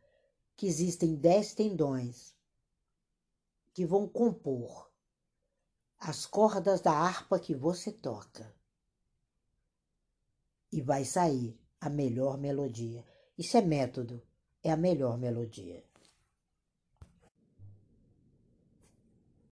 que 0.57 0.67
existem 0.67 1.15
dez 1.15 1.55
tendões 1.55 2.35
que 3.73 3.85
vão 3.85 4.09
compor 4.09 4.91
as 5.99 6.27
cordas 6.27 6.81
da 6.81 6.93
harpa 6.93 7.39
que 7.39 7.55
você 7.55 7.93
toca. 7.93 8.55
E 10.71 10.81
vai 10.81 11.05
sair 11.05 11.59
a 11.81 11.89
melhor 11.89 12.39
melodia. 12.39 13.05
Isso 13.39 13.57
é 13.59 13.61
método, 13.61 14.23
é 14.63 14.71
a 14.71 14.77
melhor 14.77 15.19
melodia. 15.19 15.85